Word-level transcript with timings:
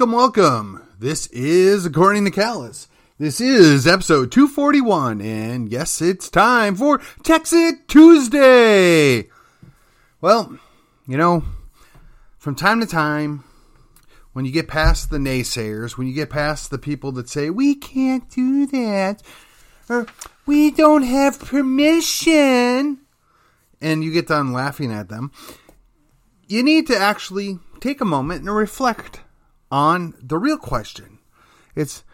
Welcome, 0.00 0.16
welcome. 0.16 0.88
This 0.98 1.26
is 1.26 1.84
According 1.84 2.24
to 2.24 2.30
Callus. 2.30 2.88
This 3.18 3.38
is 3.38 3.86
episode 3.86 4.32
241, 4.32 5.20
and 5.20 5.70
yes, 5.70 6.00
it's 6.00 6.30
time 6.30 6.74
for 6.74 7.00
Texit 7.22 7.86
Tuesday. 7.86 9.28
Well, 10.22 10.58
you 11.06 11.18
know, 11.18 11.44
from 12.38 12.54
time 12.54 12.80
to 12.80 12.86
time, 12.86 13.44
when 14.32 14.46
you 14.46 14.52
get 14.52 14.68
past 14.68 15.10
the 15.10 15.18
naysayers, 15.18 15.98
when 15.98 16.06
you 16.06 16.14
get 16.14 16.30
past 16.30 16.70
the 16.70 16.78
people 16.78 17.12
that 17.12 17.28
say, 17.28 17.50
we 17.50 17.74
can't 17.74 18.30
do 18.30 18.64
that, 18.68 19.22
or 19.90 20.06
we 20.46 20.70
don't 20.70 21.02
have 21.02 21.38
permission, 21.38 23.00
and 23.82 24.02
you 24.02 24.10
get 24.14 24.28
done 24.28 24.54
laughing 24.54 24.92
at 24.92 25.10
them, 25.10 25.30
you 26.48 26.62
need 26.62 26.86
to 26.86 26.96
actually 26.96 27.58
take 27.80 28.00
a 28.00 28.06
moment 28.06 28.40
and 28.40 28.56
reflect 28.56 29.20
on 29.70 30.14
the 30.20 30.38
real 30.38 30.58
question. 30.58 31.18
It's 31.74 32.04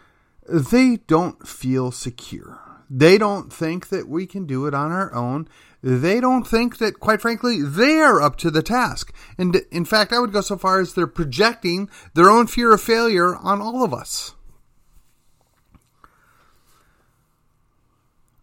they 0.47 0.97
don't 1.07 1.47
feel 1.47 1.91
secure. 1.91 2.59
They 2.89 3.17
don't 3.17 3.51
think 3.51 3.89
that 3.89 4.07
we 4.07 4.25
can 4.25 4.45
do 4.45 4.65
it 4.65 4.73
on 4.73 4.91
our 4.91 5.13
own. 5.13 5.47
They 5.83 6.19
don't 6.19 6.47
think 6.47 6.77
that, 6.77 6.99
quite 6.99 7.21
frankly, 7.21 7.61
they 7.61 7.99
are 7.99 8.21
up 8.21 8.37
to 8.37 8.49
the 8.49 8.63
task. 8.63 9.13
And 9.37 9.57
in 9.71 9.85
fact, 9.85 10.13
I 10.13 10.19
would 10.19 10.31
go 10.31 10.41
so 10.41 10.57
far 10.57 10.79
as 10.79 10.93
they're 10.93 11.05
projecting 11.05 11.89
their 12.13 12.29
own 12.29 12.47
fear 12.47 12.73
of 12.73 12.81
failure 12.81 13.35
on 13.35 13.61
all 13.61 13.83
of 13.83 13.93
us. 13.93 14.33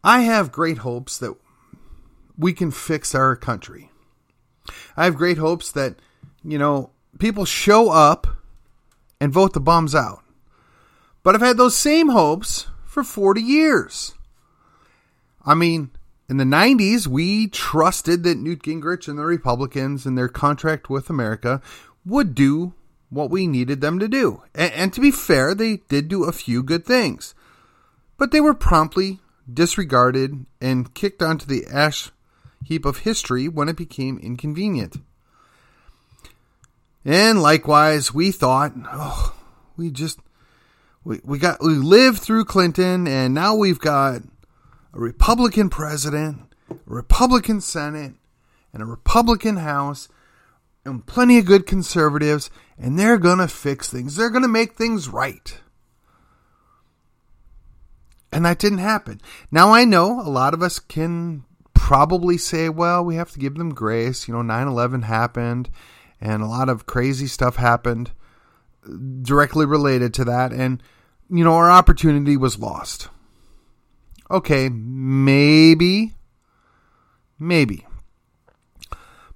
I 0.03 0.21
have 0.21 0.53
great 0.53 0.79
hopes 0.79 1.17
that 1.19 1.35
we 2.37 2.53
can 2.53 2.71
fix 2.71 3.15
our 3.15 3.35
country. 3.35 3.91
I 4.97 5.07
have 5.07 5.17
great 5.17 5.39
hopes 5.39 5.73
that, 5.73 5.97
you 6.45 6.59
know, 6.59 6.91
people 7.19 7.47
show 7.47 7.91
up 7.91 8.27
and 9.25 9.33
vote 9.33 9.55
the 9.55 9.61
bums 9.61 9.95
out. 9.95 10.23
But 11.23 11.35
I've 11.35 11.41
had 11.41 11.57
those 11.57 11.75
same 11.75 12.11
hopes 12.11 12.67
for 12.85 13.03
40 13.03 13.41
years. 13.41 14.13
I 15.47 15.55
mean, 15.55 15.93
in 16.29 16.37
the 16.37 16.45
90s, 16.45 17.07
we 17.07 17.47
trusted 17.49 18.23
that 18.25 18.37
Newt 18.37 18.63
Gingrich 18.63 19.09
and 19.09 19.19
the 19.19 19.25
Republicans 19.25 20.05
and 20.05 20.19
their 20.19 20.29
contract 20.29 20.91
with 20.91 21.09
America 21.09 21.63
would 22.05 22.35
do 22.35 22.75
what 23.09 23.31
we 23.31 23.47
needed 23.47 23.81
them 23.81 23.99
to 23.99 24.09
do. 24.09 24.43
And, 24.55 24.73
and, 24.75 24.93
to 24.93 25.01
be 25.01 25.11
fair, 25.11 25.55
they 25.55 25.79
did 25.89 26.09
do 26.09 26.25
a 26.25 26.33
few 26.33 26.63
good 26.63 26.85
things. 26.85 27.35
But 28.19 28.31
they 28.31 28.43
were 28.43 28.53
promptly 28.53 29.21
disregarded 29.51 30.45
and 30.61 30.93
kicked 30.93 31.23
onto 31.23 31.47
the 31.47 31.65
ash 31.67 32.11
heap 32.63 32.85
of 32.85 32.99
history 32.99 33.49
when 33.49 33.71
it 33.71 33.77
became 33.77 34.19
inconvenient. 34.19 34.99
And 37.05 37.43
likewise, 37.43 38.15
we 38.15 38.31
thought, 38.31 38.73
oh, 38.91 39.35
we 39.77 39.91
just 39.91 40.19
we, 41.05 41.21
we 41.23 41.39
got 41.39 41.63
we 41.63 41.75
lived 41.75 42.21
through 42.21 42.47
Clinton 42.47 43.07
and 43.07 43.35
now 43.35 43.55
we've 43.55 43.79
got 43.79 44.23
a 44.95 44.99
Republican 44.99 45.69
president, 45.69 46.39
a 46.71 46.77
Republican 46.87 47.61
Senate, 47.61 48.15
and 48.73 48.83
a 48.83 48.87
Republican 48.87 49.59
House, 49.59 50.09
and 50.85 51.05
plenty 51.07 51.39
of 51.39 51.45
good 51.45 51.67
conservatives, 51.67 52.51
and 52.79 52.99
they're 52.99 53.19
gonna 53.19 53.49
fix 53.49 53.91
things. 53.91 54.17
They're 54.17 54.31
gonna 54.31 54.49
make 54.49 54.75
things 54.75 55.09
right. 55.09 55.59
And 58.33 58.47
that 58.47 58.59
didn't 58.59 58.79
happen. 58.79 59.21
Now 59.51 59.73
I 59.73 59.85
know 59.85 60.21
a 60.21 60.31
lot 60.31 60.55
of 60.55 60.63
us 60.63 60.79
can 60.79 61.45
probably 61.75 62.39
say, 62.39 62.69
well, 62.69 63.05
we 63.05 63.17
have 63.17 63.31
to 63.33 63.39
give 63.39 63.57
them 63.57 63.75
grace. 63.75 64.27
You 64.27 64.35
know, 64.35 64.43
9 64.43 64.67
11 64.67 65.03
happened 65.03 65.69
and 66.21 66.43
a 66.43 66.47
lot 66.47 66.69
of 66.69 66.87
crazy 66.87 67.27
stuff 67.27 67.57
happened 67.57 68.11
directly 69.23 69.67
related 69.67 70.13
to 70.15 70.25
that. 70.25 70.53
And 70.53 70.83
you 71.31 71.45
know 71.45 71.55
our 71.55 71.71
opportunity 71.71 72.37
was 72.37 72.59
lost. 72.59 73.09
Okay 74.31 74.69
maybe 74.69 76.15
maybe. 77.39 77.87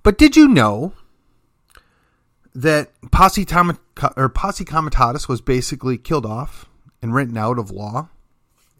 But 0.02 0.16
did 0.16 0.36
you 0.36 0.48
know 0.48 0.92
that 2.54 2.90
posse, 3.10 3.46
or 4.16 4.28
posse 4.28 4.64
comitatus 4.64 5.28
was 5.28 5.40
basically 5.40 5.98
killed 5.98 6.26
off 6.26 6.66
and 7.02 7.14
written 7.14 7.36
out 7.36 7.58
of 7.58 7.70
law 7.70 8.08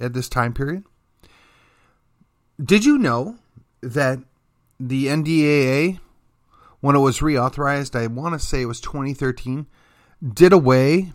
at 0.01 0.15
this 0.15 0.29
time 0.29 0.53
period? 0.53 0.85
Did 2.63 2.85
you 2.85 2.99
know 2.99 3.37
that 3.81 4.19
the 4.81 5.07
NDAA 5.07 6.01
when 6.81 6.97
it 6.97 7.01
was 7.01 7.21
reauthorized, 7.21 7.99
I 7.99 8.07
want 8.07 8.35
to 8.35 8.39
say 8.39 8.63
it 8.63 8.67
was 8.67 8.81
2013, 8.81 9.67
did 10.33 10.53
away 10.53 11.13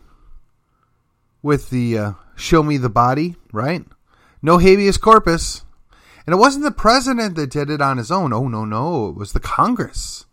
with 1.41 1.69
the 1.69 1.97
uh, 1.97 2.11
show 2.35 2.63
me 2.63 2.77
the 2.77 2.89
body, 2.89 3.35
right? 3.51 3.85
No 4.41 4.57
habeas 4.57 4.97
corpus. 4.97 5.63
And 6.25 6.33
it 6.33 6.37
wasn't 6.37 6.63
the 6.63 6.71
president 6.71 7.35
that 7.35 7.51
did 7.51 7.69
it 7.69 7.81
on 7.81 7.97
his 7.97 8.11
own. 8.11 8.31
Oh, 8.31 8.47
no, 8.47 8.63
no. 8.63 9.09
It 9.09 9.15
was 9.15 9.33
the 9.33 9.41
Congress. 9.41 10.25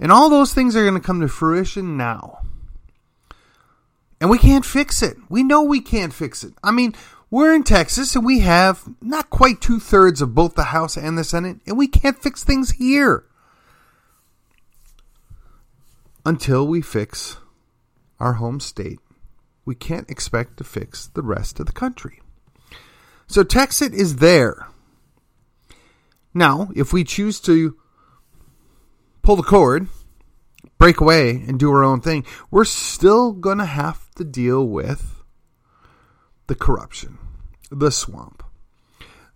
And 0.00 0.10
all 0.10 0.28
those 0.28 0.52
things 0.52 0.74
are 0.74 0.82
going 0.82 1.00
to 1.00 1.06
come 1.06 1.20
to 1.20 1.28
fruition 1.28 1.96
now. 1.96 2.40
And 4.20 4.28
we 4.28 4.38
can't 4.38 4.64
fix 4.64 5.02
it. 5.02 5.16
We 5.28 5.42
know 5.42 5.62
we 5.62 5.80
can't 5.80 6.12
fix 6.12 6.42
it. 6.42 6.54
I 6.64 6.72
mean, 6.72 6.94
we're 7.30 7.54
in 7.54 7.62
Texas 7.62 8.16
and 8.16 8.24
we 8.24 8.40
have 8.40 8.82
not 9.00 9.30
quite 9.30 9.60
two 9.60 9.78
thirds 9.78 10.20
of 10.20 10.34
both 10.34 10.54
the 10.54 10.64
House 10.64 10.96
and 10.96 11.18
the 11.18 11.24
Senate, 11.24 11.58
and 11.66 11.76
we 11.76 11.86
can't 11.86 12.20
fix 12.20 12.42
things 12.42 12.72
here 12.72 13.24
until 16.26 16.66
we 16.66 16.82
fix 16.82 17.36
our 18.18 18.34
home 18.34 18.58
state, 18.58 18.98
we 19.64 19.76
can't 19.76 20.10
expect 20.10 20.56
to 20.56 20.64
fix 20.64 21.06
the 21.06 21.22
rest 21.22 21.60
of 21.60 21.66
the 21.66 21.72
country. 21.72 22.20
So 23.28 23.44
Texas 23.44 23.90
is 23.90 24.16
there. 24.16 24.66
Now, 26.34 26.68
if 26.74 26.92
we 26.92 27.04
choose 27.04 27.38
to 27.42 27.76
pull 29.22 29.36
the 29.36 29.44
cord, 29.44 29.86
break 30.78 31.00
away, 31.00 31.30
and 31.30 31.60
do 31.60 31.70
our 31.70 31.84
own 31.84 32.00
thing, 32.00 32.26
we're 32.50 32.64
still 32.64 33.30
going 33.30 33.58
to 33.58 33.64
have 33.64 34.10
to 34.16 34.24
deal 34.24 34.66
with 34.66 35.22
the 36.48 36.56
corruption, 36.56 37.18
the 37.70 37.92
swamp, 37.92 38.42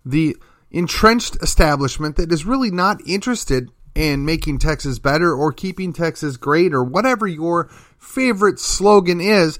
the 0.05 0.35
entrenched 0.69 1.37
establishment 1.41 2.17
that 2.17 2.33
is 2.33 2.45
really 2.45 2.69
not 2.69 2.99
interested 3.07 3.69
and 3.95 4.25
making 4.25 4.59
Texas 4.59 4.99
better 4.99 5.33
or 5.33 5.51
keeping 5.51 5.93
Texas 5.93 6.37
great 6.37 6.73
or 6.73 6.83
whatever 6.83 7.27
your 7.27 7.69
favorite 7.97 8.59
slogan 8.59 9.19
is, 9.19 9.59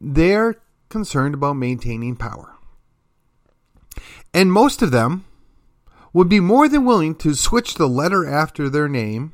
they're 0.00 0.56
concerned 0.88 1.34
about 1.34 1.54
maintaining 1.54 2.16
power. 2.16 2.54
And 4.34 4.52
most 4.52 4.82
of 4.82 4.90
them 4.90 5.24
would 6.12 6.28
be 6.28 6.40
more 6.40 6.68
than 6.68 6.84
willing 6.84 7.14
to 7.16 7.34
switch 7.34 7.74
the 7.74 7.88
letter 7.88 8.28
after 8.28 8.68
their 8.68 8.88
name 8.88 9.32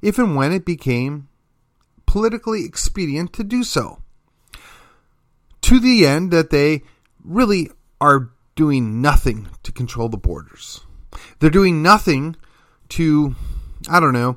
if 0.00 0.18
and 0.18 0.36
when 0.36 0.52
it 0.52 0.64
became 0.64 1.28
politically 2.06 2.64
expedient 2.64 3.32
to 3.32 3.44
do 3.44 3.64
so. 3.64 4.02
To 5.62 5.78
the 5.80 6.06
end 6.06 6.30
that 6.32 6.50
they 6.50 6.82
really 7.24 7.70
are 8.00 8.30
doing 8.56 9.00
nothing 9.00 9.48
to 9.62 9.72
control 9.72 10.08
the 10.08 10.16
borders. 10.16 10.80
They're 11.38 11.50
doing 11.50 11.82
nothing 11.82 12.36
to 12.90 13.34
I 13.88 14.00
don't 14.00 14.12
know, 14.12 14.36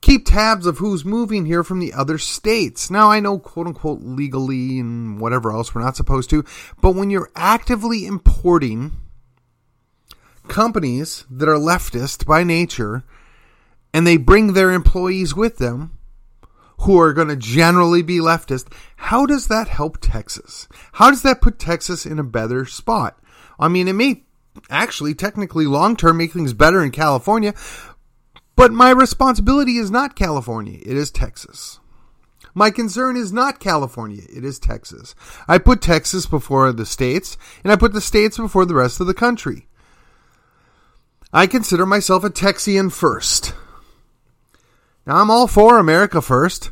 keep 0.00 0.26
tabs 0.26 0.66
of 0.66 0.78
who's 0.78 1.04
moving 1.04 1.46
here 1.46 1.64
from 1.64 1.80
the 1.80 1.92
other 1.92 2.18
states. 2.18 2.90
Now, 2.90 3.10
I 3.10 3.20
know, 3.20 3.38
quote 3.38 3.66
unquote, 3.66 4.00
legally 4.02 4.78
and 4.78 5.20
whatever 5.20 5.52
else 5.52 5.74
we're 5.74 5.82
not 5.82 5.96
supposed 5.96 6.30
to, 6.30 6.44
but 6.80 6.94
when 6.94 7.10
you're 7.10 7.30
actively 7.36 8.06
importing 8.06 8.92
companies 10.48 11.24
that 11.30 11.48
are 11.48 11.54
leftist 11.54 12.26
by 12.26 12.42
nature 12.42 13.04
and 13.92 14.06
they 14.06 14.16
bring 14.16 14.52
their 14.52 14.72
employees 14.72 15.34
with 15.34 15.58
them, 15.58 15.96
who 16.80 16.98
are 16.98 17.12
going 17.12 17.28
to 17.28 17.36
generally 17.36 18.02
be 18.02 18.18
leftist, 18.18 18.72
how 18.96 19.26
does 19.26 19.48
that 19.48 19.68
help 19.68 19.98
Texas? 20.00 20.66
How 20.92 21.10
does 21.10 21.22
that 21.22 21.42
put 21.42 21.58
Texas 21.58 22.06
in 22.06 22.18
a 22.18 22.24
better 22.24 22.64
spot? 22.64 23.18
I 23.58 23.68
mean, 23.68 23.86
it 23.86 23.92
may 23.92 24.24
actually 24.70 25.14
technically 25.14 25.66
long 25.66 25.94
term 25.94 26.16
make 26.16 26.32
things 26.32 26.54
better 26.54 26.82
in 26.82 26.90
California, 26.90 27.54
but 28.60 28.72
my 28.72 28.90
responsibility 28.90 29.78
is 29.78 29.90
not 29.90 30.14
California, 30.14 30.78
it 30.82 30.94
is 30.94 31.10
Texas. 31.10 31.80
My 32.52 32.70
concern 32.70 33.16
is 33.16 33.32
not 33.32 33.58
California, 33.58 34.24
it 34.28 34.44
is 34.44 34.58
Texas. 34.58 35.14
I 35.48 35.56
put 35.56 35.80
Texas 35.80 36.26
before 36.26 36.70
the 36.70 36.84
states, 36.84 37.38
and 37.64 37.72
I 37.72 37.76
put 37.76 37.94
the 37.94 38.02
states 38.02 38.36
before 38.36 38.66
the 38.66 38.74
rest 38.74 39.00
of 39.00 39.06
the 39.06 39.14
country. 39.14 39.66
I 41.32 41.46
consider 41.46 41.86
myself 41.86 42.22
a 42.22 42.28
Texian 42.28 42.92
first. 42.92 43.54
Now, 45.06 45.16
I'm 45.16 45.30
all 45.30 45.46
for 45.46 45.78
America 45.78 46.20
first. 46.20 46.70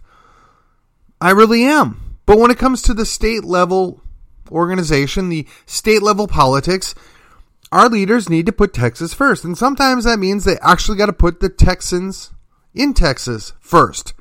I 1.22 1.30
really 1.30 1.64
am. 1.64 2.18
But 2.26 2.38
when 2.38 2.50
it 2.50 2.58
comes 2.58 2.82
to 2.82 2.92
the 2.92 3.06
state 3.06 3.44
level 3.44 4.02
organization, 4.50 5.30
the 5.30 5.46
state 5.64 6.02
level 6.02 6.28
politics, 6.28 6.94
our 7.70 7.88
leaders 7.88 8.28
need 8.28 8.46
to 8.46 8.52
put 8.52 8.72
Texas 8.72 9.12
first. 9.14 9.44
And 9.44 9.56
sometimes 9.56 10.04
that 10.04 10.18
means 10.18 10.44
they 10.44 10.58
actually 10.58 10.98
got 10.98 11.06
to 11.06 11.12
put 11.12 11.40
the 11.40 11.48
Texans 11.48 12.32
in 12.74 12.94
Texas 12.94 13.52
first. 13.60 14.14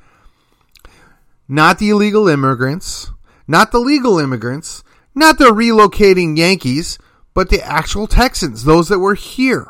Not 1.48 1.78
the 1.78 1.90
illegal 1.90 2.28
immigrants, 2.28 3.10
Not 3.48 3.72
the 3.72 3.80
legal 3.80 4.18
immigrants, 4.18 4.84
not 5.14 5.38
the 5.38 5.46
relocating 5.46 6.36
Yankees, 6.36 6.98
but 7.32 7.48
the 7.48 7.62
actual 7.62 8.06
Texans, 8.06 8.64
those 8.64 8.88
that 8.88 8.98
were 8.98 9.14
here. 9.14 9.68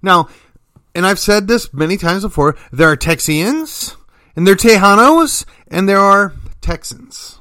Now, 0.00 0.28
and 0.94 1.06
I've 1.06 1.18
said 1.18 1.46
this 1.46 1.72
many 1.74 1.98
times 1.98 2.22
before, 2.22 2.56
there 2.72 2.90
are 2.90 2.96
Texians, 2.96 3.94
and 4.34 4.46
there 4.46 4.54
are 4.54 4.56
Tejanos, 4.56 5.44
and 5.68 5.86
there 5.86 5.98
are 5.98 6.32
Texans. 6.62 7.38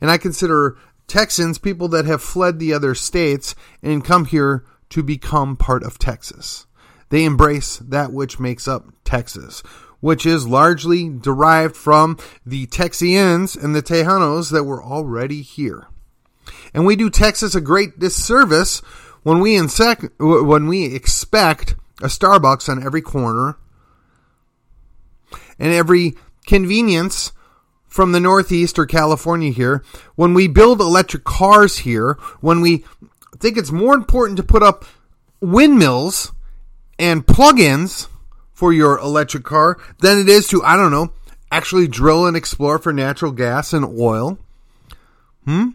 And 0.00 0.10
I 0.10 0.18
consider 0.18 0.76
Texans 1.08 1.58
people 1.58 1.88
that 1.88 2.04
have 2.04 2.22
fled 2.22 2.58
the 2.58 2.72
other 2.72 2.94
states 2.94 3.54
and 3.82 4.04
come 4.04 4.26
here 4.26 4.64
to 4.90 5.02
become 5.02 5.56
part 5.56 5.82
of 5.82 5.98
Texas. 5.98 6.66
They 7.08 7.24
embrace 7.24 7.78
that 7.78 8.12
which 8.12 8.38
makes 8.38 8.68
up 8.68 8.86
Texas, 9.04 9.62
which 10.00 10.26
is 10.26 10.46
largely 10.46 11.08
derived 11.08 11.76
from 11.76 12.18
the 12.44 12.66
Texians 12.66 13.60
and 13.60 13.74
the 13.74 13.82
Tejanos 13.82 14.50
that 14.52 14.64
were 14.64 14.82
already 14.82 15.42
here. 15.42 15.88
And 16.72 16.86
we 16.86 16.96
do 16.96 17.10
Texas 17.10 17.54
a 17.54 17.60
great 17.60 17.98
disservice 17.98 18.80
when 19.22 19.40
we 19.40 19.56
insect, 19.56 20.04
when 20.20 20.68
we 20.68 20.94
expect 20.94 21.74
a 22.02 22.06
Starbucks 22.06 22.68
on 22.68 22.84
every 22.84 23.02
corner 23.02 23.56
and 25.58 25.72
every 25.72 26.14
convenience 26.46 27.32
from 27.98 28.12
the 28.12 28.20
Northeast 28.20 28.78
or 28.78 28.86
California 28.86 29.50
here, 29.50 29.82
when 30.14 30.32
we 30.32 30.46
build 30.46 30.80
electric 30.80 31.24
cars 31.24 31.78
here, 31.78 32.12
when 32.40 32.60
we 32.60 32.84
think 33.38 33.56
it's 33.56 33.72
more 33.72 33.92
important 33.92 34.36
to 34.36 34.44
put 34.44 34.62
up 34.62 34.84
windmills 35.40 36.30
and 36.96 37.26
plug-ins 37.26 38.06
for 38.52 38.72
your 38.72 39.00
electric 39.00 39.42
car 39.42 39.78
than 39.98 40.16
it 40.16 40.28
is 40.28 40.46
to, 40.46 40.62
I 40.62 40.76
don't 40.76 40.92
know, 40.92 41.12
actually 41.50 41.88
drill 41.88 42.24
and 42.26 42.36
explore 42.36 42.78
for 42.78 42.92
natural 42.92 43.32
gas 43.32 43.72
and 43.72 43.84
oil. 43.84 44.38
Hmm? 45.44 45.70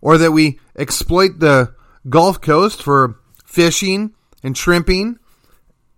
Or 0.00 0.16
that 0.16 0.32
we 0.32 0.60
exploit 0.78 1.40
the 1.40 1.74
Gulf 2.08 2.40
Coast 2.40 2.82
for 2.82 3.20
fishing 3.44 4.14
and 4.42 4.56
shrimping. 4.56 5.18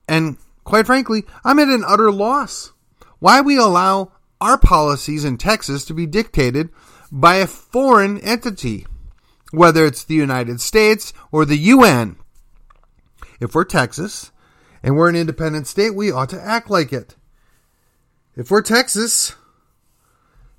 And 0.08 0.38
quite 0.64 0.86
frankly, 0.86 1.22
I'm 1.44 1.60
at 1.60 1.68
an 1.68 1.84
utter 1.86 2.10
loss. 2.10 2.72
Why 3.20 3.42
we 3.42 3.56
allow 3.58 4.10
our 4.42 4.58
policies 4.58 5.24
in 5.24 5.38
Texas 5.38 5.84
to 5.84 5.94
be 5.94 6.04
dictated 6.04 6.68
by 7.12 7.36
a 7.36 7.46
foreign 7.46 8.18
entity, 8.18 8.84
whether 9.52 9.86
it's 9.86 10.02
the 10.02 10.14
United 10.14 10.60
States 10.60 11.12
or 11.30 11.44
the 11.44 11.56
UN. 11.56 12.16
If 13.40 13.54
we're 13.54 13.64
Texas 13.64 14.32
and 14.82 14.96
we're 14.96 15.08
an 15.08 15.14
independent 15.14 15.68
state, 15.68 15.94
we 15.94 16.10
ought 16.10 16.30
to 16.30 16.42
act 16.42 16.68
like 16.68 16.92
it. 16.92 17.14
If 18.34 18.50
we're 18.50 18.62
Texas 18.62 19.36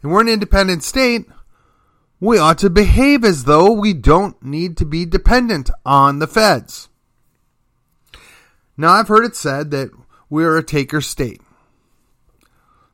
and 0.01 0.11
we're 0.11 0.21
an 0.21 0.29
independent 0.29 0.83
state, 0.83 1.25
we 2.21 2.37
ought 2.37 2.59
to 2.59 2.69
behave 2.69 3.25
as 3.25 3.43
though 3.43 3.69
we 3.73 3.93
don't 3.93 4.41
need 4.41 4.77
to 4.77 4.85
be 4.85 5.05
dependent 5.05 5.69
on 5.85 6.19
the 6.19 6.27
feds. 6.27 6.87
Now, 8.77 8.93
I've 8.93 9.09
heard 9.09 9.25
it 9.25 9.35
said 9.35 9.71
that 9.71 9.91
we're 10.29 10.57
a 10.57 10.63
taker 10.63 11.01
state. 11.01 11.41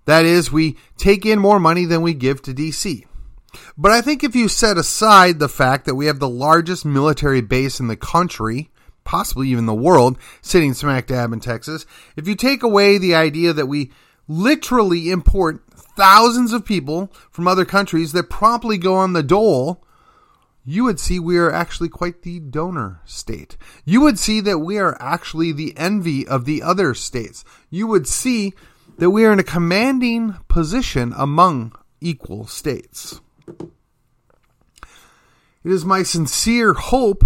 That 0.10 0.26
is, 0.26 0.52
we 0.52 0.76
take 0.98 1.24
in 1.24 1.38
more 1.38 1.60
money 1.60 1.86
than 1.86 2.02
we 2.02 2.16
give 2.16 2.42
to 2.42 2.52
DC. 2.52 3.06
But 3.78 3.92
I 3.92 4.02
think 4.02 4.24
if 4.24 4.36
you 4.36 4.48
set 4.48 4.76
aside 4.76 5.38
the 5.38 5.48
fact 5.48 5.86
that 5.86 5.94
we 5.94 6.08
have 6.08 6.18
the 6.18 6.28
largest 6.28 6.84
military 6.84 7.42
base 7.42 7.80
in 7.80 7.90
the 7.90 7.96
country, 7.96 8.72
possibly 9.04 9.50
even 9.50 9.68
the 9.68 9.74
world, 9.76 10.18
sitting 10.42 10.74
smack 10.74 11.06
dab 11.06 11.32
in 11.32 11.40
Texas, 11.40 11.86
if 12.16 12.28
you 12.28 12.34
take 12.34 12.64
away 12.64 12.98
the 12.98 13.14
idea 13.14 13.54
that 13.54 13.68
we 13.68 13.92
literally 14.28 15.12
import 15.12 15.62
thousands 15.76 16.54
of 16.54 16.66
people 16.66 17.14
from 17.30 17.48
other 17.48 17.64
countries 17.64 18.12
that 18.14 18.32
promptly 18.32 18.80
go 18.80 18.96
on 18.96 19.14
the 19.14 19.22
dole, 19.22 19.86
you 20.66 20.86
would 20.86 21.00
see 21.00 21.20
we 21.20 21.38
are 21.38 21.52
actually 21.52 21.88
quite 21.88 22.24
the 22.24 22.40
donor 22.40 23.00
state. 23.06 23.58
You 23.86 24.02
would 24.02 24.18
see 24.18 24.42
that 24.42 24.58
we 24.58 24.80
are 24.80 24.98
actually 25.00 25.52
the 25.52 25.78
envy 25.78 26.28
of 26.28 26.46
the 26.46 26.64
other 26.64 26.96
states. 26.96 27.46
You 27.70 27.86
would 27.86 28.08
see 28.08 28.56
that 29.00 29.12
we 29.12 29.26
are 29.26 29.32
in 29.32 29.40
a 29.40 29.44
commanding 29.44 30.36
position 30.50 31.14
among 31.18 31.74
equal 32.02 32.46
states. 32.46 33.22
It 33.48 35.72
is 35.72 35.86
my 35.86 36.04
sincere 36.04 36.74
hope 36.74 37.24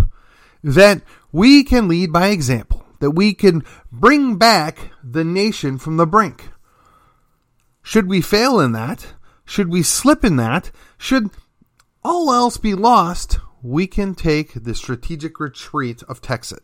that 0.64 1.02
we 1.32 1.64
can 1.64 1.88
lead 1.88 2.14
by 2.14 2.28
example, 2.28 2.86
that 3.00 3.12
we 3.12 3.34
can 3.34 3.64
bring 3.92 4.38
back 4.38 4.92
the 5.04 5.24
nation 5.24 5.80
from 5.80 5.98
the 5.98 6.08
brink. 6.08 6.50
Should 7.82 8.08
we 8.08 8.22
fail 8.22 8.60
in 8.60 8.72
that, 8.74 9.14
should 9.44 9.70
we 9.70 9.84
slip 9.84 10.24
in 10.24 10.36
that, 10.38 10.72
should 10.98 11.32
all 12.04 12.32
else 12.32 12.58
be 12.58 12.76
lost, 12.76 13.40
we 13.64 13.88
can 13.88 14.14
take 14.14 14.64
the 14.64 14.76
strategic 14.76 15.40
retreat 15.40 16.04
of 16.04 16.22
Texas. 16.22 16.60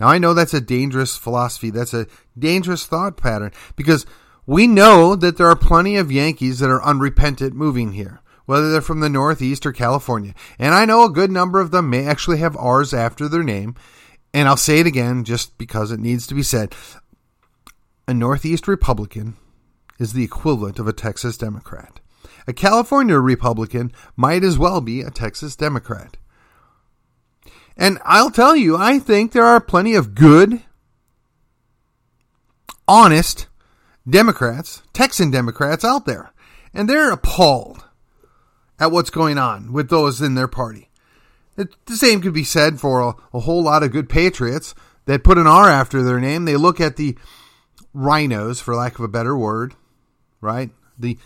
Now, 0.00 0.08
I 0.08 0.18
know 0.18 0.34
that's 0.34 0.54
a 0.54 0.60
dangerous 0.60 1.16
philosophy. 1.16 1.70
That's 1.70 1.94
a 1.94 2.06
dangerous 2.38 2.86
thought 2.86 3.16
pattern 3.16 3.52
because 3.76 4.06
we 4.46 4.66
know 4.66 5.14
that 5.16 5.36
there 5.36 5.48
are 5.48 5.56
plenty 5.56 5.96
of 5.96 6.12
Yankees 6.12 6.60
that 6.60 6.70
are 6.70 6.82
unrepentant 6.82 7.54
moving 7.54 7.92
here, 7.92 8.20
whether 8.46 8.70
they're 8.70 8.80
from 8.80 9.00
the 9.00 9.08
Northeast 9.08 9.66
or 9.66 9.72
California. 9.72 10.34
And 10.58 10.74
I 10.74 10.84
know 10.84 11.04
a 11.04 11.10
good 11.10 11.30
number 11.30 11.60
of 11.60 11.70
them 11.70 11.90
may 11.90 12.06
actually 12.06 12.38
have 12.38 12.56
R's 12.56 12.94
after 12.94 13.28
their 13.28 13.42
name. 13.42 13.74
And 14.32 14.48
I'll 14.48 14.56
say 14.56 14.78
it 14.78 14.86
again 14.86 15.24
just 15.24 15.58
because 15.58 15.90
it 15.90 16.00
needs 16.00 16.26
to 16.26 16.34
be 16.34 16.42
said. 16.42 16.74
A 18.06 18.14
Northeast 18.14 18.68
Republican 18.68 19.36
is 19.98 20.12
the 20.12 20.24
equivalent 20.24 20.78
of 20.78 20.86
a 20.86 20.92
Texas 20.92 21.36
Democrat. 21.36 22.00
A 22.46 22.52
California 22.54 23.18
Republican 23.18 23.92
might 24.16 24.42
as 24.44 24.56
well 24.56 24.80
be 24.80 25.02
a 25.02 25.10
Texas 25.10 25.56
Democrat. 25.56 26.16
And 27.78 27.98
I'll 28.04 28.32
tell 28.32 28.56
you, 28.56 28.76
I 28.76 28.98
think 28.98 29.30
there 29.30 29.44
are 29.44 29.60
plenty 29.60 29.94
of 29.94 30.16
good, 30.16 30.62
honest 32.88 33.46
Democrats, 34.08 34.82
Texan 34.92 35.30
Democrats 35.30 35.84
out 35.84 36.04
there. 36.04 36.32
And 36.74 36.88
they're 36.88 37.12
appalled 37.12 37.84
at 38.80 38.90
what's 38.90 39.10
going 39.10 39.38
on 39.38 39.72
with 39.72 39.90
those 39.90 40.20
in 40.20 40.34
their 40.34 40.48
party. 40.48 40.90
It, 41.56 41.74
the 41.86 41.96
same 41.96 42.20
could 42.20 42.34
be 42.34 42.44
said 42.44 42.80
for 42.80 43.00
a, 43.00 43.14
a 43.32 43.40
whole 43.40 43.62
lot 43.62 43.82
of 43.82 43.92
good 43.92 44.08
patriots 44.08 44.74
that 45.06 45.24
put 45.24 45.38
an 45.38 45.46
R 45.46 45.68
after 45.68 46.02
their 46.02 46.20
name. 46.20 46.44
They 46.44 46.56
look 46.56 46.80
at 46.80 46.96
the 46.96 47.16
RINOs, 47.94 48.60
for 48.60 48.74
lack 48.74 48.98
of 48.98 49.04
a 49.04 49.08
better 49.08 49.36
word, 49.36 49.74
right? 50.40 50.70
The 50.98 51.18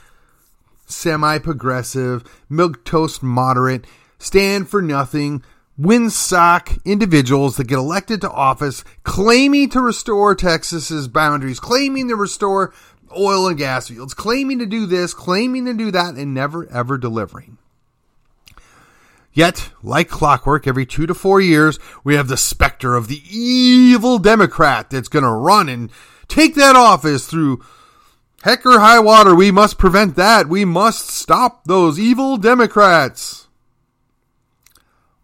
semi 0.87 1.39
progressive, 1.39 2.25
milk 2.49 2.85
toast 2.85 3.23
moderate, 3.23 3.87
stand 4.19 4.69
for 4.69 4.81
nothing, 4.81 5.43
windsock 5.81 6.85
individuals 6.85 7.57
that 7.57 7.67
get 7.67 7.79
elected 7.79 8.21
to 8.21 8.31
office 8.31 8.85
claiming 9.05 9.71
to 9.71 9.81
restore 9.81 10.35
Texas's 10.35 11.09
boundaries, 11.09 11.61
claiming 11.61 12.09
to 12.09 12.17
restore 12.17 12.73
oil 13.17 13.49
and 13.49 13.59
gas 13.59 13.89
fields, 13.89 14.15
claiming 14.15 14.59
to 14.59 14.67
do 14.67 14.87
this, 14.87 15.15
claiming 15.15 15.65
to 15.67 15.75
do 15.75 15.91
that, 15.91 16.15
and 16.15 16.35
never 16.35 16.71
ever 16.71 16.99
delivering. 16.99 17.59
Yet, 19.35 19.71
like 19.83 20.11
clockwork, 20.11 20.67
every 20.67 20.85
two 20.85 21.07
to 21.07 21.15
four 21.15 21.41
years, 21.41 21.79
we 22.05 22.17
have 22.17 22.29
the 22.29 22.37
specter 22.37 22.95
of 22.95 23.09
the 23.09 23.23
evil 23.31 24.19
Democrat 24.19 24.91
that's 24.91 25.09
going 25.09 25.25
to 25.25 25.31
run 25.31 25.71
and 25.71 25.91
take 26.29 26.55
that 26.57 26.77
office 26.77 27.27
through 27.27 27.65
heck 28.43 28.67
or 28.67 28.79
high 28.79 28.99
water. 28.99 29.35
We 29.35 29.51
must 29.51 29.79
prevent 29.79 30.17
that. 30.17 30.49
We 30.49 30.67
must 30.67 31.09
stop 31.09 31.65
those 31.65 31.99
evil 31.99 32.37
Democrats. 32.37 33.42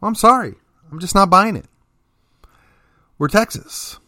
Well, 0.01 0.09
I'm 0.09 0.15
sorry. 0.15 0.55
I'm 0.91 1.01
just 1.01 1.15
not 1.15 1.31
buying 1.31 1.57
it. 1.57 1.67
We're 3.19 3.29
Texas. 3.29 3.99